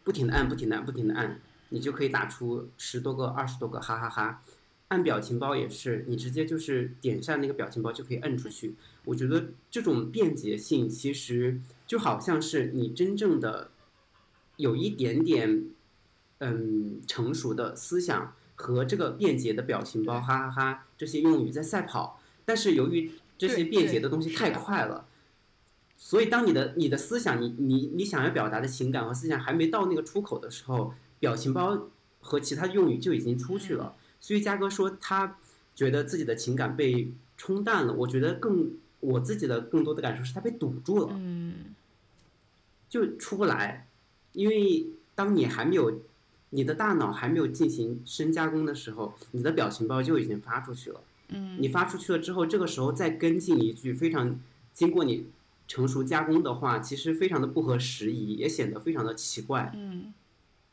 [0.03, 4.41] 不停的按，不停的按，不停的按，你就可以打出十多个、二十多个哈哈哈。
[4.87, 8.73] 按表情包也是，你直接就是点一下那个表情包就可以摁出去。
[9.03, 13.71] 我觉得这种便捷性其实就好像是你真正的
[14.57, 15.69] 有一点点
[16.39, 25.07] 嗯成熟的思想和这个便捷的表情包哈哈哈这些用语在赛跑，但是由于这些便捷的东西太快了。
[25.99, 31.87] 所以，当你的你的思想，你你你想要表达的情感和思想还没到那个出口的时候，表情包
[32.19, 33.95] 和其他用语就已经出去了。
[34.19, 35.37] 所以，嘉哥说他
[35.73, 37.93] 觉得自己的情感被冲淡了。
[37.93, 41.75] 我觉得更我自己的更多的感受是它被堵住了，嗯
[42.89, 43.87] 就出不来。
[44.33, 46.01] 因为当你还没有
[46.51, 51.01] 你的大脑还没有进行深加工的时候，你的表情包就已经发出去了。
[51.29, 54.39] 嗯，你发出去了之后，这个时候再跟进一句非常
[54.73, 55.27] 经过你。
[55.69, 59.69] 成熟加工的话，其实非常的不合时宜，也显得非常的奇怪。
[59.75, 60.13] 嗯，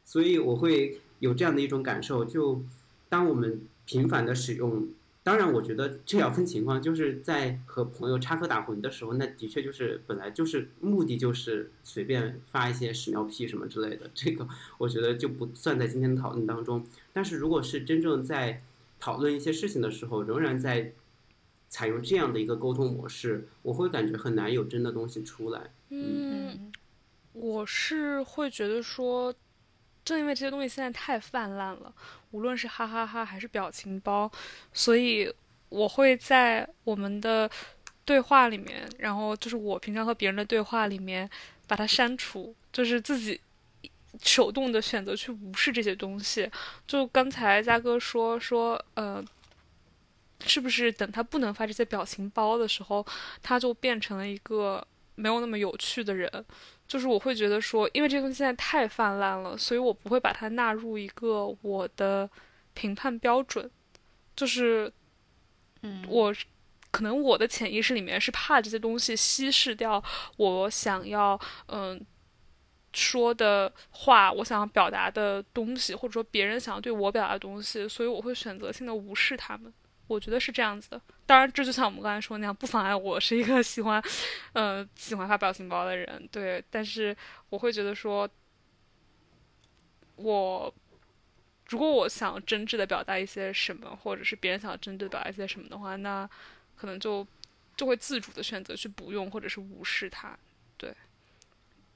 [0.05, 2.63] 所以我会有这样的一种感受，就
[3.09, 4.87] 当我们频繁的使用，
[5.25, 14.47] 当然我觉得这要分情况，就是在和朋友插科打诨的时候，那的确就是本来就是目的就是随便发一些屎尿屁什么之类的，这个
[14.79, 16.87] 我觉得就不算在今天的讨论当中。
[17.13, 18.63] 但是如果是真正在
[19.01, 20.93] 讨论一些事情的时候，仍然在。
[21.67, 25.73] 采用这样的一个沟通模式，我会感觉很难有真的东西出来。
[25.89, 26.71] 嗯，
[27.33, 29.35] 我是会觉得说，
[30.05, 31.93] 正因为这些东西现在太泛滥了，
[32.33, 34.31] 无论是哈哈哈还是表情包，
[34.73, 35.33] 所以
[35.69, 37.51] 我会在我们的
[38.05, 41.29] 对话里面，然后就是我平常和别人的对话里面
[41.67, 43.41] 把它删除，就是自己
[44.23, 46.51] 手动的选择去无视这些东西。
[46.87, 49.25] 就刚才嘉哥说说，呃。
[50.47, 53.07] 是不是等他不能发这些表情包的时候，
[53.43, 56.45] 他就变成了一个没有那么有趣的人？
[56.87, 62.29] 就是我会觉得说，因为这个东西现在太泛滥了，所以我不会把它纳入一个我的
[62.75, 63.71] 评判标准。
[64.37, 64.93] 就是，
[65.83, 66.35] 嗯，我
[66.91, 70.03] 可能我的潜意识里面是怕这些东西稀释掉
[70.37, 72.05] 我想要嗯
[72.93, 79.73] 说的话，我想要表达的东西，或者说别人想要对我表达的东西，所以我会选择性的无视他们。
[80.07, 84.03] 我觉得是这样子的，当然，这就像我们刚才说那样，不妨碍我是一个 喜欢，
[84.53, 86.63] 呃，喜欢发表情包的人，对。
[86.71, 87.17] 但是
[87.49, 88.29] 我会觉得说，
[90.17, 90.73] 我
[91.69, 96.29] 如果我想真挚的表达一些什么，或者是别人想要真挚的表达一些什么的话，那
[96.77, 97.27] 可能就
[97.77, 100.39] 就会自主的选择去不用或者是无视它。
[100.77, 100.95] 对，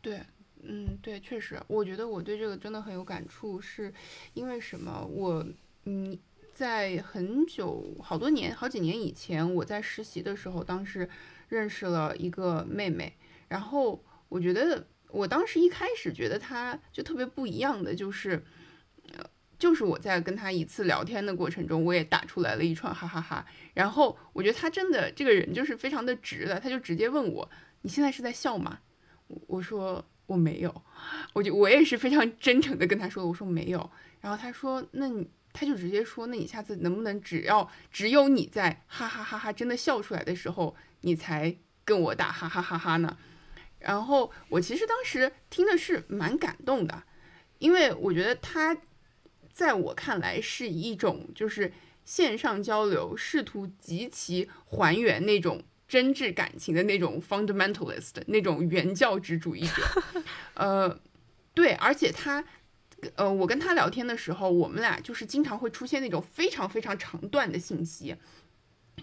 [0.01, 0.23] 对，
[0.63, 3.93] 嗯，对，确实，我觉得我对这个真的很有感触，是
[4.33, 5.05] 因为什么？
[5.05, 5.47] 我
[5.85, 6.19] 嗯，
[6.59, 11.09] 在很久好多年好几年以前，我在实习的时候，当时
[11.49, 13.13] 认识了一个妹妹，
[13.47, 14.85] 然后我觉得。
[15.11, 18.45] 我当时一开始觉得她就特别不一样的，就是，
[19.15, 19.25] 呃，
[19.59, 23.47] 就是我在跟他一次聊天的过程中，我也打出来了一串哈哈哈。
[23.73, 27.51] 然后我觉得他真的这个人就是非常的直的，他就直接问我
[27.81, 28.81] ：“你现在是在笑吗？”
[29.49, 30.83] 我说：“我没有。”
[31.33, 33.91] 我就我也是非常真诚的跟他说：“我说没有。”
[34.21, 43.17] 然后他说：“那你他就直接说：那你下次能不能只要只有你在哈哈哈哈真的笑出来的时候，你才跟我打哈哈哈哈呢？”
[43.81, 47.05] 然后我其实当时听的是蛮感动的，
[47.59, 48.77] 因为我觉得他
[49.53, 51.73] 在我看来是一种就是
[52.05, 60.03] 线上交流，试图极其还原那种真挚感情的那种 fundamentalist 那种原教旨主义者。
[60.55, 61.01] 呃，
[61.55, 62.45] 对，而且他，
[63.15, 68.17] 呃，我跟他聊天的时候，我们俩就是经常会出现那种非常非常长段的信息。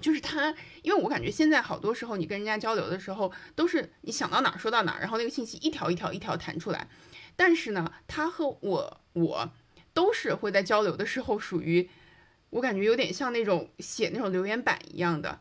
[0.01, 6.89] 就是他，因为我感觉现在好多时候你跟人家交流的时候，都是你想到哪儿说到哪儿，然后那个信息一条一条一条弹出来。
[7.37, 9.49] 但是呢，他和我我
[9.93, 11.89] 都是会在交流的时候属于，
[12.49, 15.39] 我感觉有点像那种写那种留言板一样的，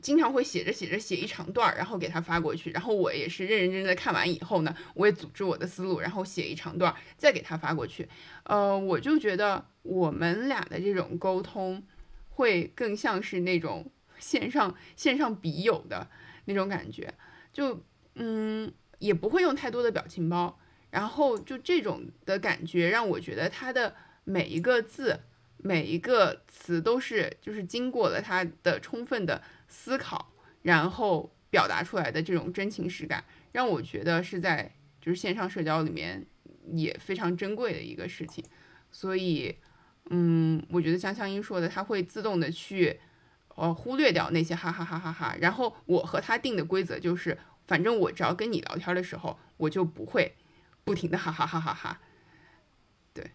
[0.00, 2.70] 经常会写着写着写一长段儿，然后给他发过去。
[2.70, 8.08] 然后我也是认认真真的看完以后呢，我也组织我的思路，然后写一长段儿再给他发过去。
[8.44, 11.82] 呃，我就觉得我们俩的这种沟通。
[12.32, 16.08] 会更像是那种线上线上笔友的
[16.46, 17.12] 那种感觉，
[17.52, 17.84] 就
[18.14, 23.94] 嗯也不会用太多的表情包，然后就这种的感觉让我觉得他的
[24.24, 25.20] 每一个字
[25.58, 36.26] 每一个词都是就是经过了他的充分的思考，然后表达出来的这种真情实感，让我觉得是在就是线上社交里面
[36.72, 38.44] 也非常珍贵的一个事情，
[38.92, 39.56] 所以。
[40.12, 42.98] 嗯，我觉得像香音说的，他会自动的去，
[43.54, 45.36] 呃，忽略掉那些哈哈哈哈哈。
[45.40, 50.34] 然后我和他定的规则就是，反正我只要跟你聊天的时候，我就不会
[50.82, 52.00] 不停的哈哈哈哈哈。
[53.14, 53.30] 对，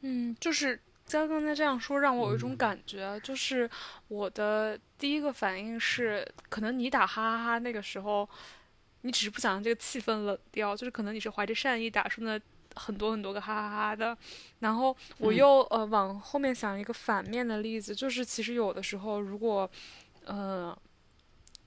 [0.00, 3.68] 嗯，就是佳刚才这样说，让我有一种感觉，就是
[4.08, 8.28] 我的第一个反应是，可能你打哈哈哈那个时候，
[9.02, 12.40] 你只是不想让这个气氛冷掉，就是可能你是怀着善意打出的。
[12.74, 14.16] 很多很多个哈哈哈的，
[14.60, 19.70] 然后我又呃往后面想一个反面的例子，就是其实有的时候，如果
[20.24, 20.74] 呃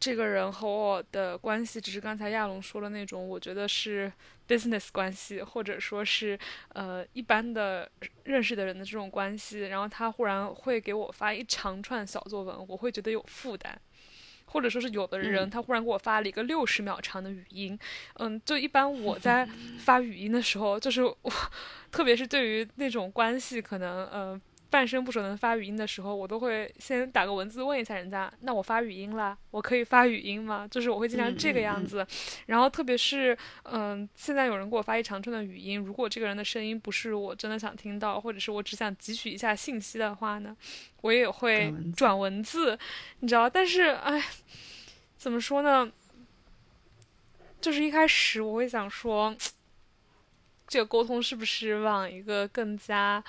[0.06, 4.12] 这个人和我的关系只是刚才亚龙说的那种，我觉得是
[4.48, 6.38] business 关系，或者说是
[6.74, 7.90] 呃一般的
[8.26, 13.76] 认识的人的这种关系，然后他忽然会给我发一长串小作文，我会觉得有负担。
[14.46, 17.78] 或者说是有的人，他忽然给我发了一个六十秒长的语音，
[18.20, 19.44] 嗯，就一般我 在
[19.80, 21.20] 发语音的时候，就是我，
[21.90, 24.40] 特别是对于那种关系可能，呃。
[24.76, 30.68] 半生不熟能发语音的时候，我都会先打个文字问一下人家，那我发语音啦，我可以发语音吗？
[30.70, 32.06] 就是我会经常这个样子。
[32.48, 40.54] 然后特别是，嗯，现在有人给我发一长串的语音，如果这个人的声音不是我真的想听到，或者是我只想汲取一下信息的话呢，
[41.04, 42.78] 我也会转文字，
[43.22, 43.50] 你知道？
[43.50, 44.22] 但是，哎，
[45.16, 45.90] 怎么说呢？
[47.62, 49.34] 就是一开始我会想说，
[50.68, 53.24] 这个沟通是不是往一个更加……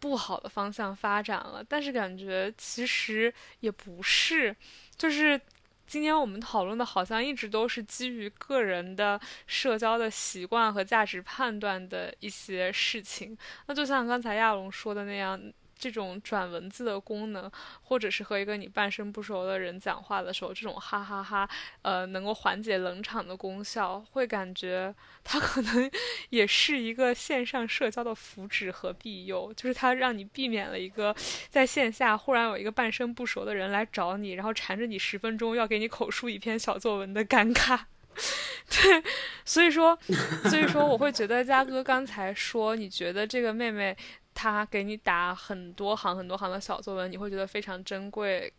[0.00, 4.56] 不好的方向发展了，但是感觉其实也不是，
[4.96, 5.40] 就是
[5.86, 13.36] 今天我们讨论的，好像一直都是基于个人的社交的习惯和价值判断的一些事情。
[13.66, 15.40] 那就像刚才亚龙说的那样。
[15.80, 17.50] 这种转文字的功能，
[17.82, 21.48] 或者是和一个你半生不熟的人讲话的时候，这种哈哈哈，
[21.80, 25.90] 呃，能够缓解冷场的功效，会感觉它可能
[26.28, 31.16] 也是一个线上社交的福祉和庇佑，就是它让你避免了一个
[31.48, 37.80] 在线下忽然有一个半生不熟的人来找你，然后缠着你十分钟要给你口述一篇小作文的尴尬。
[38.68, 39.02] 对，
[39.44, 39.98] 所以说，
[40.44, 43.96] 所以说，我会觉得嘉哥刚才说，你觉得这个妹妹。
[44.34, 48.52] 他给你打很多行很多行的小作文，你会觉得非常珍贵，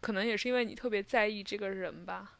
[0.00, 2.38] 可能也是因为你特别在意这个人吧。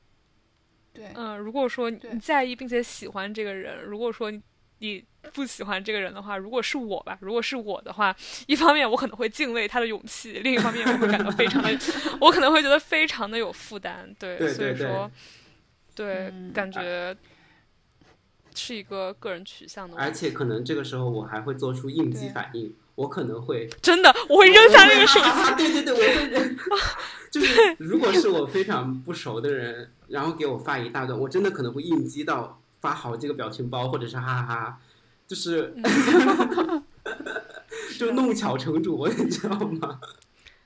[0.93, 4.31] 对，嗯，如果说你在意并且喜欢这个人，如果说
[4.79, 5.03] 你
[5.33, 8.15] 不喜欢这个人的话，如果是我吧，如果是我的话，
[8.47, 11.71] 一方面我可能会敬畏他的勇气，另一方面我会感到非常的，
[12.21, 14.15] 我可能会觉得非常的有负担。
[14.19, 15.11] 对，所以说，
[15.95, 17.17] 对，感觉。
[18.55, 20.09] 是一个个人取向的问题。
[20.09, 25.27] 而且可能这个时候我还会做出应激反应，我可能会真的，我会扔下那个手机。
[25.27, 26.57] 啊，对对对，我会扔。
[27.31, 34.79] 就是如果是我非常不熟的人，然后给我发一大段，我真的可能会应激到发好几个表情包，或者是哈哈哈，
[35.27, 35.75] 就是
[37.99, 39.99] 就弄巧成拙，你知道吗？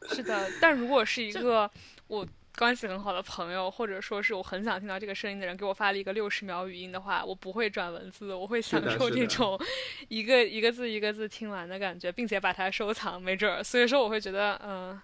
[0.09, 1.71] 是的，但如果是一个
[2.09, 2.27] 我
[2.57, 9.61] 关系很好的朋友，或者说是我很想听到这个声音的人给我发了一个六十秒语音的话，我不会转文字，我会享受这种
[10.09, 13.63] 一个一个字一个字听完的感觉，并且把它收藏，没准儿。
[13.63, 14.99] 所以说，我会觉得，嗯、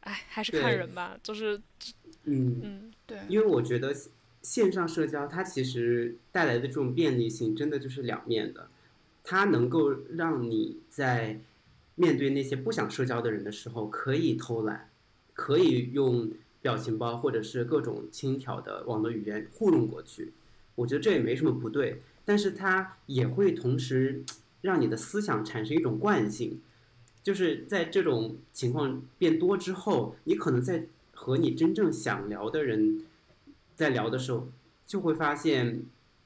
[0.00, 1.60] 哎，还是看人吧，就是，
[2.24, 3.94] 嗯，嗯，对，因为我觉得
[4.42, 8.68] 线上社交它其实带来的这种便利性，真的就是两面的。
[9.22, 11.38] 它能够让你在
[11.96, 14.88] 面对那些不想社交的人的时候，可以偷懒，
[15.34, 20.32] 可以用表情包或者是各种轻佻的网络语言糊弄过去。
[20.74, 24.24] 我觉得这也没什么不对，但是它也会同时
[24.62, 26.60] 让你的思想产生一种惯性，
[27.22, 33.04] 就是在这种情况变多之后，你可能在和你真正想聊的人
[33.76, 34.48] 在聊的时候，
[34.86, 35.82] 就会发现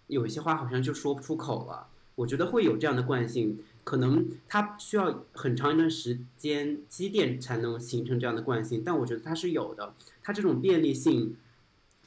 [0.06, 1.88] 有一些话好像就说不出口了。
[2.16, 9.94] 我觉得会有这样的惯性，可能它需要很长一段时间积淀才能形成这样的惯性，但我觉得它是有的。
[10.22, 11.36] 它这种便利性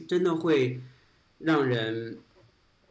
[0.08, 0.82] 真的会
[1.38, 2.18] 让人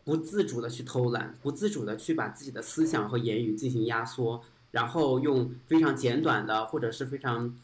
[0.04, 7.56] 不自主的去偷懒，不自主的去把自己的思想和言语进行压缩，然后用非常简短的或者是非常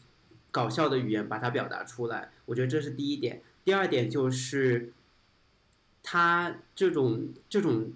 [0.51, 2.31] 搞笑的语言把它表达出来。
[2.45, 3.41] 我觉得这是第一点。
[3.63, 4.91] 第二点就是，
[6.03, 7.93] 它这种这种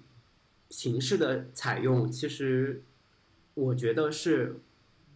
[0.70, 2.82] 形式的采用，其实
[3.58, 4.60] 我觉得是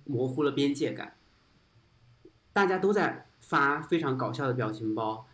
[0.05, 1.15] 模糊了边界感。
[2.53, 5.27] 大家都在发非常搞笑的表情包，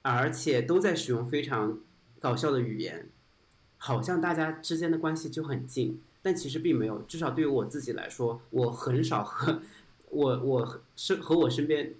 [0.00, 1.78] 而且都在使用非常
[2.18, 3.10] 搞笑的语言，
[3.76, 7.00] 好像大家之间的关系就很近，但其实并没有。
[7.02, 9.60] 至少对于我自己来说，我很少和
[10.08, 11.94] 我我身和我身边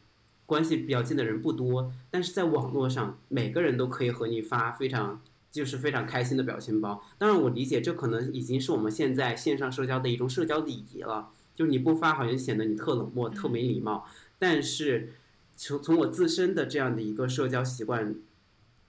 [0.47, 5.21] 关系比较近的人不多，但是在网络上，每个人都可以和你发非常
[5.51, 7.03] 就是非常开心的表情包。
[7.19, 14.07] 当然，我理解这可能已经是我们现在线上社交的一种社交礼仪了，就是你不发好像显得你特冷漠、特没礼貌。
[14.39, 15.13] 但是
[15.57, 18.15] 从从我自身的这样的一个社交习惯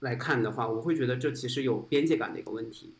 [0.00, 2.92] 来看的话，我会觉得这其实有边界感的一个问题。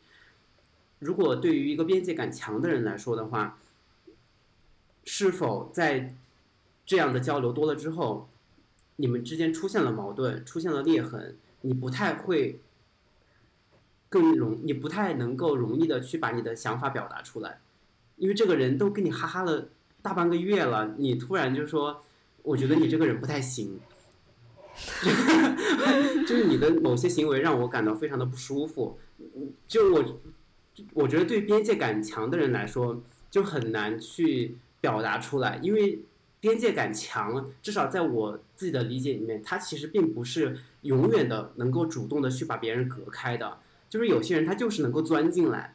[0.98, 3.58] 如果对于一个边界感强的人来说的话，
[5.04, 6.14] 是否在
[6.86, 8.28] 这样的交流多了之后，
[8.96, 12.60] 你们之间出现了矛盾，出现了裂痕，你不太会
[14.12, 17.60] 更容，你不太能够容易的去把你的想法表达出来，
[18.16, 19.70] 因为这个人都跟你哈哈了
[20.02, 22.04] 大半个月了，你突然就说，
[22.42, 23.80] 我觉得你这个人不太行，
[26.28, 28.98] 就是你的某些行为让我感到非常的不舒服，
[29.66, 30.20] 就我，
[30.92, 36.00] 我觉得对边界感强的人来说，就很难去表达出来，因为
[36.38, 43.58] 边界感强，至少在我自己的理解里面，他其实并不是永远的能够主动的去把别人隔开的，
[43.92, 45.74] 就是有些人他就是能够钻进来，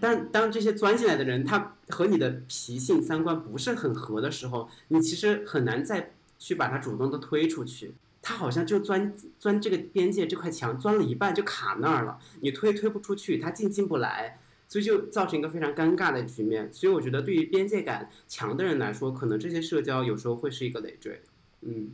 [0.00, 7.92] 但当这些钻进来的人，他和你的脾性三观不是很合的时候，你其实很难再去把他主动的推出去。
[8.22, 16.72] 他好像就钻钻这个边界这块墙，钻了一半就卡那儿了，你推推不出去，他进进不来，所以就造成一个非常尴尬的局面。
[16.72, 21.20] 所以我觉得对于边界感强的人来说，可能这些社交有时候会是一个累赘。
[21.60, 21.90] 嗯，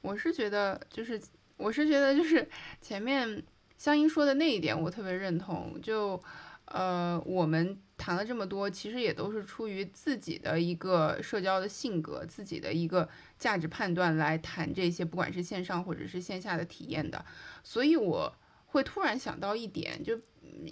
[0.00, 1.20] 我是觉得，就是
[1.56, 2.48] 我是觉得，就是
[2.80, 3.42] 前面
[3.76, 5.78] 香音说的那一点，我特别认同。
[5.82, 6.22] 就
[6.66, 13.08] 呃，我们谈了这么多，其实也都是出于自己的一个社交的性格，自己的一个
[13.38, 17.24] 价值判断来谈这些，不管是线上或者是线下的体验的。
[17.62, 18.34] 所以我
[18.66, 20.18] 会突然想到一点，就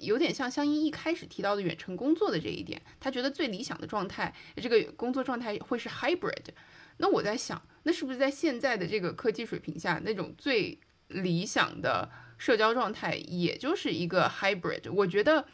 [0.01, 6.47] 有点像香音一开始提到的远程工作的这一点，他觉得最理想的状态，这个工作状态会是 hybrid。
[6.97, 10.79] 那我在想，那是不是在现在的这个科技水平下，那种最
[11.09, 12.09] 理想的
[12.43, 14.91] 社交状态，也就是一个 hybrid？
[14.93, 15.47] 我觉得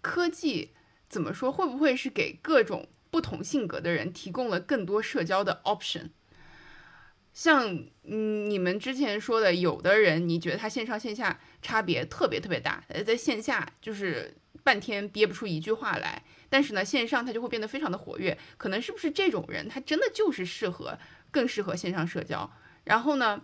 [0.00, 0.72] 科技
[1.08, 6.10] 怎么说，会不会是给各种不同性格的人提供了更多社交的 option？
[7.32, 18.36] 像嗯，你们之前说的，有的人你觉得他线上线下差别特别特别大，呃，在线下就是半天憋不出一句话来，但是呢，线上他就会变得非常的活跃。
[18.56, 20.98] 可能是不是这种人，他真的就是适合
[21.30, 22.50] 更适合线上社交？
[22.82, 23.42] 然后呢，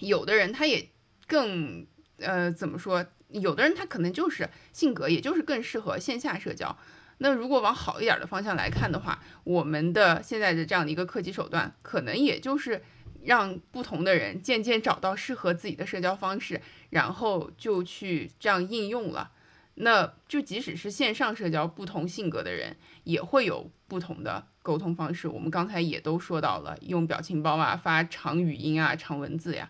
[0.00, 0.88] 有的人他也
[1.26, 1.86] 更
[2.18, 3.04] 呃怎么说？
[3.28, 6.76] 有的人他可能就是性格，也就是更适合线下社交。
[7.18, 12.82] 那如果往好一点的方向来看的话，我们的现在的这样的一个科技手段，可能也就是
[13.24, 19.32] 让不同的人渐渐找到适合自己的社交方式，然后就去这样应用了。
[19.74, 25.28] 那就即使是线上社交，不同性格的人也会有不同的沟通方式。
[25.28, 29.68] 我们刚才也都说到了，用表情包啊，发长语音啊，长文字呀。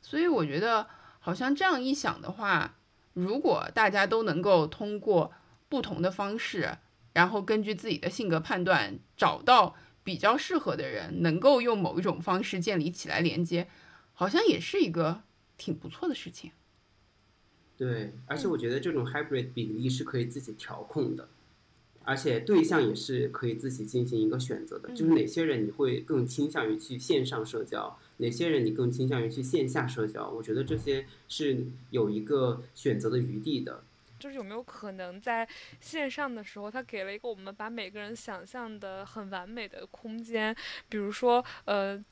[0.00, 0.86] 所以我觉得，
[1.20, 2.76] 好像这样一想的话，
[3.14, 5.32] 如果大家都能够通过
[5.68, 6.78] 不同的方式，
[7.12, 13.68] 然后根据自己的性格判断，找到比较适合的人，能够用某一种方式建立起来连接，
[14.14, 15.22] 好像也是一个
[15.56, 16.52] 挺不错的事情。
[17.76, 21.28] 对，而且我觉得这种 hybrid 比例是可以自己调控的，
[22.04, 33.82] 而且对象也是可以自己进行一个选择的，就是哪些人你会更倾向于去线上社交，哪些人你更倾向于去线下社交，我觉得这些是有一个选择的余地的。
[34.18, 35.48] 就是有没有可能在
[35.80, 40.54] 线上的时候，他给了一个我们把每个人想象的很完美的空间，
[40.88, 42.02] 比如说呃。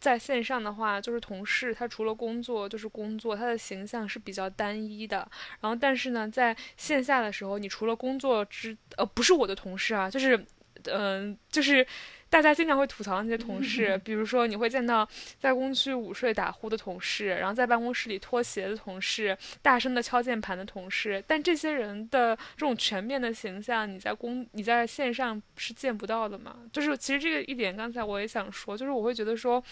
[0.00, 5.18] 在线上的话，就是同事，他除了工作就是工作，他的形象是比较单一的。
[5.60, 10.44] 然后，但是呢，在线下的时候，你除了工作之，呃，不是我的同事啊，就是，
[10.84, 11.86] 嗯，就是。
[12.30, 21.22] 大家经常会吐槽那些同 事，比如说你会见到在工区午睡打呼的同事，然后在办公室里脱鞋的同事，大声的敲键盘的同事。
[21.26, 26.56] 但这些人的这种全面的形象，你在公你在线上是见不到的嘛？
[26.72, 29.62] 就是其实这个一点，刚才我也想说，就是我会觉得说，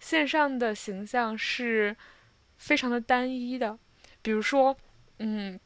[0.00, 1.94] 线上的形象是
[2.58, 3.78] 非常的单一的，
[4.20, 4.76] 比如说，
[5.18, 5.58] 嗯。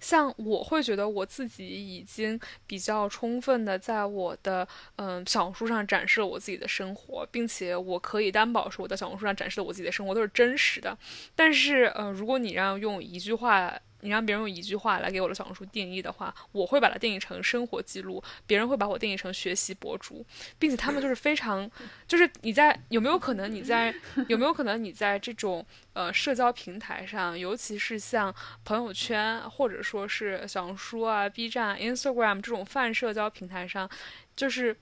[0.00, 4.66] 像我会觉得我自己已经比较充分的在我的
[4.96, 10.96] 嗯小红书上展示了我自己的生活，并且我可以担保说我在小红书上展示的我自己的生活都是真实的。
[11.36, 13.78] 但是呃，如果你让用一句话。
[14.02, 20.24] 你让别人用一句话来给我的小红书定义的话，我会把它定义成生活记录，别人会把我定义成学习博主，
[20.58, 21.70] 并且他们就是非常，
[22.06, 23.94] 就是你在有没有可能你在
[24.28, 33.88] 有没有可能你在这种呃社交平台上，尤其是像朋友圈或者说是小红书啊、B 站、Instagram 这种泛社交平台上，
[34.34, 34.76] 就是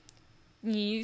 [0.60, 1.02] 你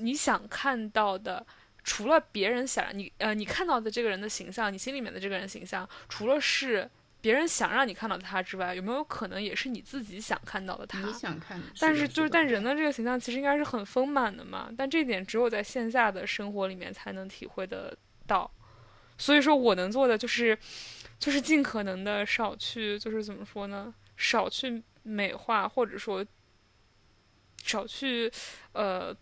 [0.00, 1.46] 你想看到的，
[1.84, 6.88] 除了别人想你呃你看到的这个人的形象，你心里面的这个人形象，除了是。
[7.20, 11.00] 别人想让你看到他之外，有没有可能也是你自己想看到的他？
[11.00, 17.92] 你想看，但是就是但人的这个形象其实应该是很丰满的嘛，但这点只有在线下的生活里面才能体会得
[18.26, 18.48] 到。
[19.16, 20.56] 所以说我能做的就是，
[21.18, 23.92] 就是尽可能的少去，就是怎么说呢？
[24.16, 26.24] 少去美化，或者说
[27.64, 28.30] 少去
[28.74, 29.12] 呃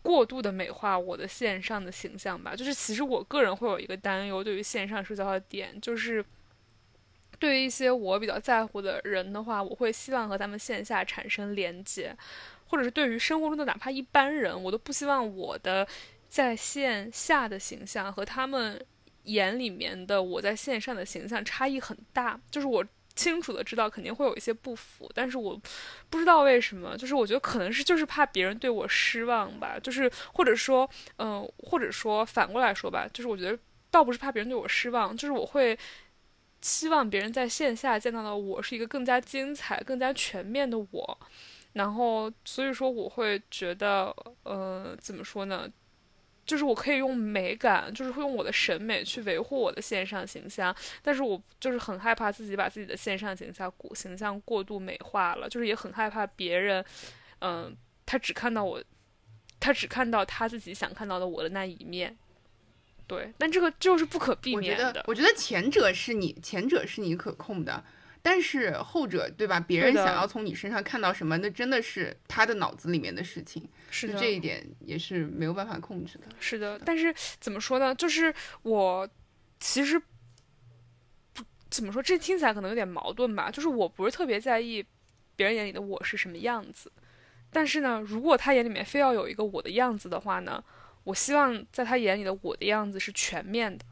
[0.00, 2.56] 过度的美化我的线上的形象吧。
[2.56, 6.24] 就是其实我个人会有一个担忧，对于线上社交的点就是。
[7.38, 12.16] 对于一些我比较在乎的人的话，我会希望和他们线下产生连接，
[12.66, 15.86] 或者是对于生活中的哪怕一般人，我都不希望我的
[16.28, 18.84] 在线下的形象和他们
[19.24, 22.40] 眼里面的我在线上的形象差异很大。
[22.50, 22.84] 就是我
[23.14, 25.60] 清楚的知道肯定会有一些不符，但是我
[26.08, 30.88] 不知道为什么，就是我觉得可能是就是怕别人对我失望吧，就是或者说，
[31.18, 33.58] 嗯，或者说反过来说吧，就是我觉得
[33.90, 35.78] 倒不是怕别人对我失望，就是我会。
[36.62, 41.18] 希望别人在线下见到的我是一个更加精彩、更加全面的我，
[41.74, 45.68] 然后所以说我会觉得，呃，怎么说呢？
[46.44, 56.84] 就是我可以用美感，就是会用我的审美去维护我的线上形象，但是我就是很害怕自己把自己的线上形象过形象过度美化了，就是也很害怕别人，
[57.40, 57.76] 嗯，
[58.06, 58.80] 他只看到我，
[59.58, 62.16] 他只看到他自己想看到的我的那一面。
[63.06, 65.04] 对，但这个就是不可避免的。
[65.06, 67.84] 我觉得前者是你，前者是你可控的，
[68.20, 69.60] 但是后者，对吧？
[69.60, 73.68] 别人想要从你身上看到什么，那真的是他的脑子里面的事情。
[73.90, 76.24] 是的，这一点也是没有办法控制的。
[76.40, 77.94] 是的，但是怎么说呢？
[77.94, 79.08] 就是我
[79.60, 79.96] 其实
[81.32, 83.52] 不怎么说，这听起来可能有点矛盾吧。
[83.52, 84.84] 就是我不是特别在意
[85.36, 86.90] 别人眼里的我是什么样子，
[87.52, 90.64] 但是呢，如果他眼里面非要有一个我的样子的话呢？
[91.06, 93.84] 我希望在他眼里的我的样子是全面的，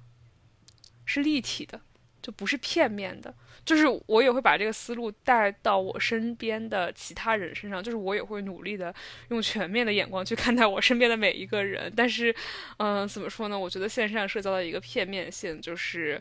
[1.04, 1.80] 是立体的，
[2.20, 3.32] 就不是片面的。
[3.64, 8.92] 就是我也会把这个思路带到我身边的其他人身上，就是我也会努力的
[9.28, 11.90] 用全面的眼光去看待我身边的每一个人。
[11.96, 12.34] 但是，
[12.78, 13.56] 嗯，怎么说呢？
[13.56, 16.20] 我觉得线上社交的一个片面性就是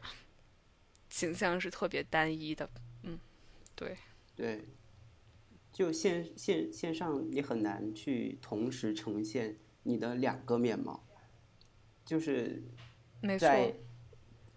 [1.10, 2.70] 形象是特别单一的。
[3.02, 3.20] 嗯，
[3.76, 3.98] 对，
[4.36, 4.64] 对，
[5.74, 9.58] 就线线线上你很难去同时呈现。
[9.84, 11.04] 你的两个面貌，
[12.04, 12.64] 就是
[13.40, 13.76] 在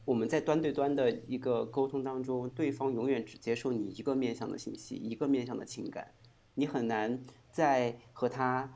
[0.05, 6.13] 我们在端对端的一个沟通当中，对方永远只接受你一个面向的信息，一个面向的情感，
[6.55, 7.21] 你很难
[7.51, 8.73] 在和他，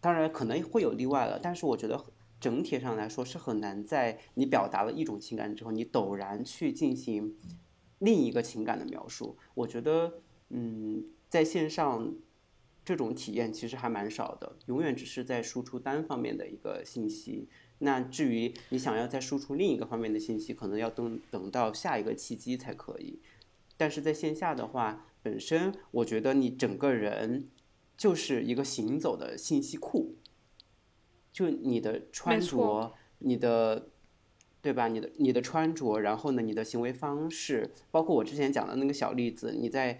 [0.00, 2.04] 当然可能会有例外了，但是我觉得
[2.38, 7.36] 整体上来说是很难在你表达了一种情感之后，你陡然去进行
[7.98, 9.38] 另一个情感的描述。
[9.54, 10.20] 我觉得，
[10.50, 12.14] 嗯，在线上
[12.88, 17.46] 这种体验其实还蛮少的，永远只是在输出单方面的一个信息。
[17.80, 23.20] 那至于你想要再输出另一个方面的信息，可能要等等到下一个契机才可以。
[23.76, 27.50] 但是在线下的话，本身我觉得你整个人
[27.94, 30.14] 就是一个行走的信息库，
[31.30, 33.90] 就你的穿着，你的，
[34.62, 34.88] 对吧？
[34.88, 39.98] 你的你的穿着，然后呢，你的行为方式，包括我之前讲的那个小例子，你在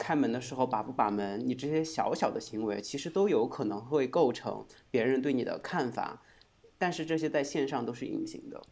[0.00, 6.22] 开门的时候把不把门，你这些小小的行为，其实都有可能会构成别人对你的看法。
[6.78, 8.62] 但是这些在线上都是隐形的。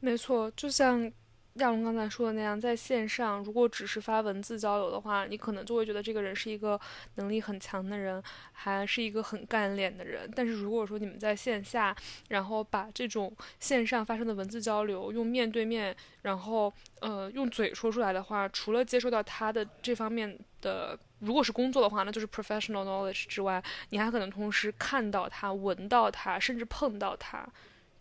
[0.00, 1.10] 没错，就像
[1.54, 6.78] 亚龙刚才说的那样，在线上如果只是发文字交流的话，你可能就会觉得这个人是一个
[7.14, 8.20] 能力很强的人，
[8.52, 10.28] 还是一个很干练的人。
[10.34, 11.94] 但是如果说你们在线下，
[12.28, 20.98] 然后把这种线上发生的文字交流用面对面，然后呃用嘴说出来的话，除了接受到他的这方面的。
[21.20, 27.48] 如果是工作的话，那就是 professional knowledge 之外，你还可能同时看到他、闻到他，甚至碰到他，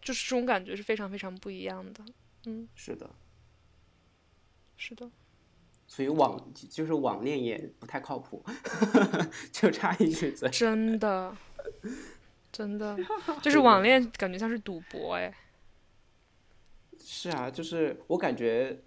[0.02, 2.04] 就是这种感觉是非常非常不一样的。
[2.48, 3.10] 嗯，是的，
[4.78, 5.10] 是的。
[5.88, 8.44] 所以网就是网恋也不太靠谱，
[9.52, 10.50] 就差一句嘴。
[10.52, 11.36] 真的，
[12.52, 12.98] 真的，
[13.42, 15.34] 就是网恋感觉像是赌博哎。
[17.00, 18.82] 是啊，就是我感觉。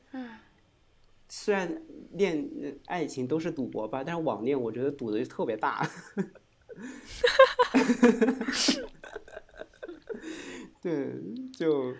[1.28, 1.82] 虽然
[2.12, 2.48] 恋
[2.86, 5.84] 爱情都是赌博吧，但是网恋我觉得赌的就特别大。
[10.80, 11.12] 对，
[11.52, 11.94] 就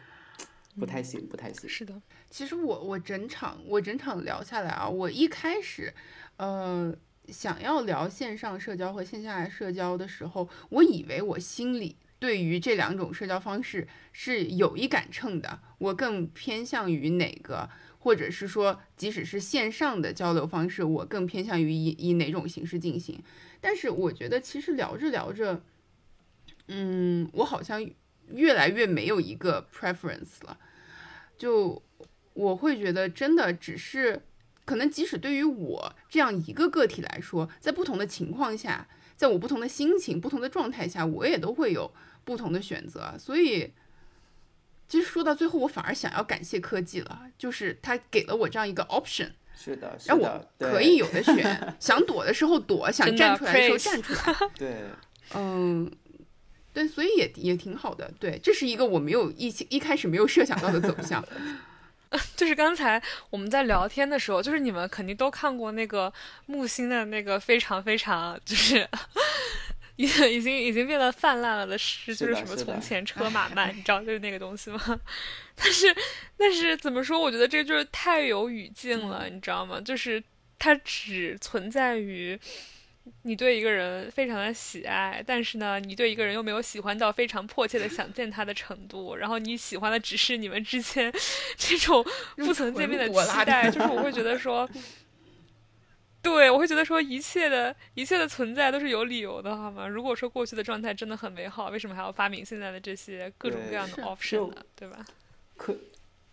[0.79, 1.69] 不太行，不太行。
[1.69, 2.01] 是的，
[2.37, 5.95] 其实我我整场我整场聊下来啊，我一开始，
[6.37, 6.95] 呃，
[7.29, 17.71] 想要聊线上社交和线下社交的时候，我以为我心里对于这两种社交方式是有一杆秤的，我更偏向于哪个。
[17.99, 23.19] 或者是说，即使是线上的交流方式，我更偏向于以以哪种形式进行？
[23.63, 25.63] 但是我觉得，其实聊着聊着，
[26.69, 27.83] 嗯，我好像
[28.29, 30.59] 越来越没有一个 preference 了。
[31.39, 31.83] 就
[32.37, 34.23] 我会觉得，真的只是
[34.65, 38.87] 可能，即使对于我这样一个个体来说，在不同的情况下，
[39.17, 41.93] 在我不同的心情、不同的状态下，我也都会有
[42.25, 43.73] 不同的选择，所以。
[44.89, 54.37] 其实说到最后，我反而想要感谢科技了，就是它给了我这样一个 option，是的，让我可以有的选，想躲的时候躲，想站出来的时候站出来。
[54.57, 54.85] 对，
[55.35, 55.91] 嗯，
[56.73, 58.09] 对，所以也也挺好的。
[58.21, 61.21] 对，这是一个我没有一一开始没有设想到的走向。
[62.37, 66.13] 就是刚才我们在聊天的时候，就是你们肯定都看过那个
[66.47, 68.89] 木星的那个非常非常就是。
[69.97, 74.79] 已已经已经变得泛滥了的诗，就是什么从前车马慢，你知道就是那个东西吗？
[75.57, 75.97] 但是
[76.37, 77.19] 但是怎么说？
[77.19, 79.81] 我觉得这就是太有语境了，你知道吗？
[79.81, 80.23] 就是
[80.59, 82.39] 它只存在于
[83.23, 91.13] 你对一个人非常的喜爱，但是呢，你对一个人又没有喜欢到非常迫切的想见他的程度，然后你喜欢的只是你们之间
[91.57, 92.05] 这种
[92.37, 94.69] 不曾见面的期待，就是我会觉得说。
[96.23, 99.87] 对，我会觉得说一切的一切的存在都是有理由的，好吗？
[99.87, 104.57] 如果说过去的状态真的很美好，为什么还要发明现在的这些各种各样的 option 呢？
[104.75, 105.07] 对吧？
[105.57, 105.77] 可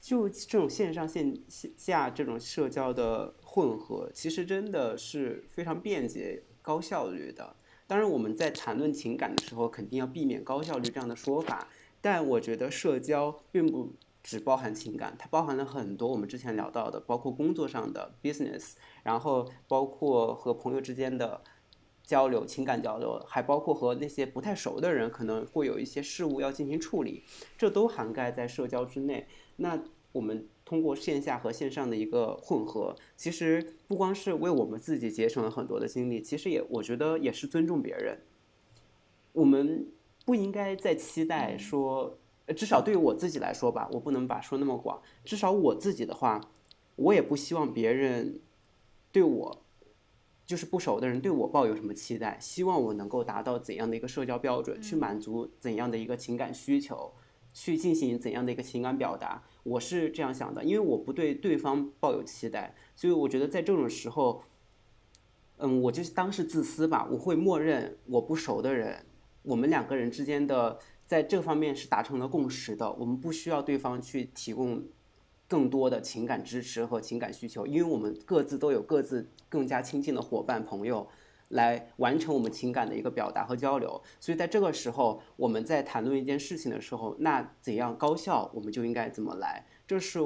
[0.02, 1.38] 就这种线上线
[1.78, 7.56] 下这种社交的混合，其实真的是非常便捷、高效率的。
[7.86, 11.68] 当然，我们在谈论情感的时候，肯定要避免高效率这样的说法。
[12.02, 13.94] 但我觉得社交并不。
[14.26, 21.42] 只包含情感，它包含了很多我们之前聊到的，包括工作上的 business，然后包括和朋友之间的
[22.06, 27.26] 交流、情感交流，还包括和那些不太熟的人可能会有一些事物要进行处理，
[27.58, 29.28] 这都涵盖在社交之内。
[29.58, 29.78] 那
[30.14, 38.18] 我们通过线下和线上的一个混合，其实不光是为我们自己节省了很多的精力，其实也我觉得也是尊重别人。
[39.34, 39.88] 我们
[40.26, 42.18] 不应该再期待说。
[42.58, 45.00] 至少对于我自己来说吧，我不能把说那么广。
[45.24, 46.42] 至少我自己的话，
[46.96, 48.40] 我也不希望别人
[49.12, 49.62] 对我，
[50.44, 57.14] 就是不熟的人对我抱有什么期待，希望我能够达到怎样的一个社交标准，去满足怎样的一个情感需求，
[57.54, 59.44] 去进行怎样的一个情感表达。
[59.64, 64.44] 我是这样想的，因为我不对对方抱有期待，所以我觉得在这种时候，
[65.58, 69.06] 嗯，我就当是自私吧，我会默认我不熟的人，
[69.42, 70.80] 我们两个人之间的。
[71.06, 74.84] 在这方面是达成了共识的，我们不需要对方去提供
[75.48, 81.08] 更多的情感支持和情感需求，因为我们各自都有各自更加亲近的伙伴朋友
[81.54, 84.00] 来完成我们情感的一个表达和交流。
[84.20, 89.66] 所以在这个时候，我们在谈论一件事情的时候，那怎样高效，我们就应该怎么来。
[89.88, 90.20] 这是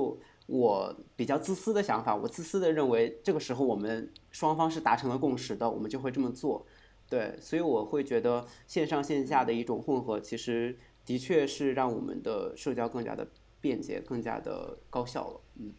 [0.47, 2.15] 我比较自私的想法。
[2.15, 6.65] 我自私的认为，这个时候我们双方是达成了共识的，我们就会这么做。
[7.09, 13.27] 对，所以我会觉得线上线下的一种混合，其实的确是让我们的社交更加的
[13.61, 15.41] 便捷，更加的高效了。
[15.55, 15.73] 嗯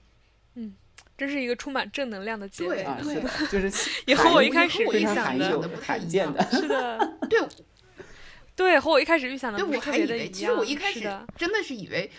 [0.55, 0.75] 嗯，
[1.17, 2.99] 这是一个充满正能量的结尾啊！
[3.03, 6.43] 是，就是也和我一开始预想的不太一样的。
[6.51, 7.41] 是的，对，
[8.55, 11.01] 对，和我一开始预想的对，我还以为，其实我一开始
[11.37, 12.11] 真的是以为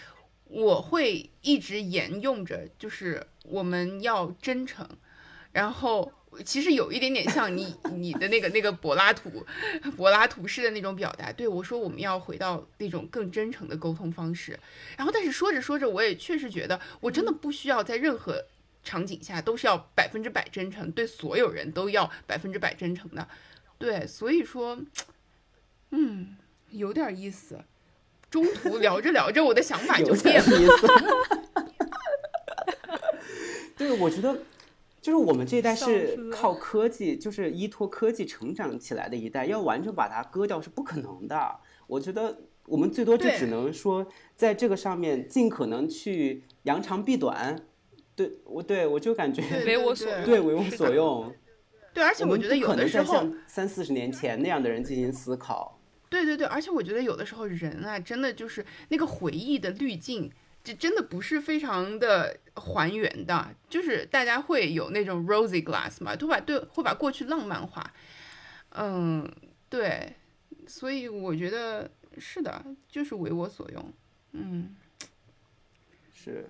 [0.45, 4.87] 我会一直沿用着，就是我们要真诚，
[5.51, 6.11] 然后。
[6.45, 9.43] 其实有一点点像你 你的那个那个柏拉图，
[9.97, 11.31] 柏拉图式的那种表达。
[11.31, 14.57] 对我说，我们要回到那种更真诚的沟通方式。
[14.95, 18.45] 然后，但是说着说着，我也确实觉得，我真的不需要在任何
[18.89, 23.27] 场景下都是要百分之百真诚，对所有人都要百分之百真诚的。
[23.77, 24.79] 对，所以说，
[25.91, 26.35] 嗯，
[26.71, 27.59] 有点意思。
[28.31, 30.47] 中途聊着聊着，我的想法就变了。
[33.77, 34.39] 对，我觉得。
[35.01, 41.55] 就是我们这一代是靠科技，就是依托科技成长起来的一代，要完全把它割掉是不可能的。
[41.87, 44.05] 我觉得我们最多就只能说，
[44.35, 47.63] 在这个上面尽可能去扬长避短。
[48.19, 51.33] 对，我对我就感觉为我所对为我所用。
[51.93, 55.79] 对，而且我觉得有的时候三四十年前那样的人进行思考。
[56.09, 60.29] 对对对，而且我觉得有的时候人啊，真的就是那个回忆的滤镜。
[60.61, 67.93] 这真的不是非常的还原的，就是大家会有那种 rosy glass 嘛，都把对会把过去浪漫化，
[68.71, 69.25] 嗯，
[69.69, 70.13] 对，
[70.67, 73.93] 所以我觉得是的，就是为我所用，
[74.33, 74.75] 嗯，
[76.13, 76.49] 是，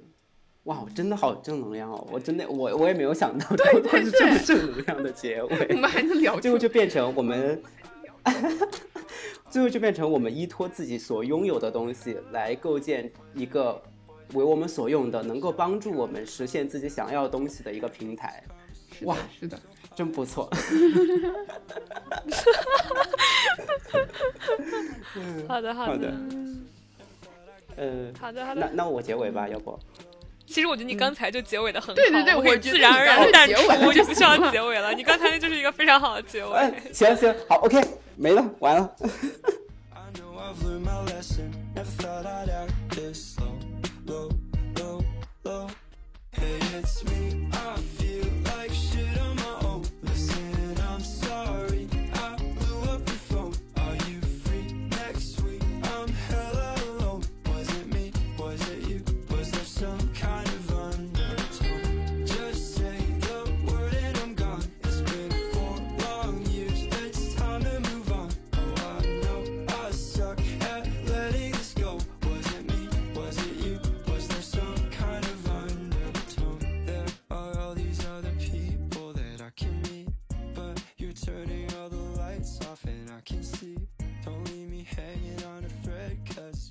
[0.70, 7.60] 哇，真的好正能量哦，我真的我我也没有想到这会是这么正能量的结尾，我们还能聊，最后就变成我们，
[9.50, 13.82] 最后就变成我们依托自己所拥有的东西来构建一个。
[14.36, 18.44] 为我们所用的，能够帮助我们实现自己想要东西的一个平台，
[19.02, 19.60] 哇，是的，
[19.96, 20.48] 真不错。
[25.48, 26.14] 好的，好的，
[27.78, 28.62] 嗯，好的，好的。
[28.62, 29.80] 那那我结尾吧，要不？
[30.50, 34.94] 其实我觉得你刚才就结尾的很好，对对对，我自然而然的淡出，我就不需要结尾了。
[34.94, 36.74] 你刚才那就是一个非常好的结尾。
[36.92, 37.80] 行行，好，OK，
[38.16, 38.96] 没了，完了。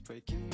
[0.09, 0.48] Faking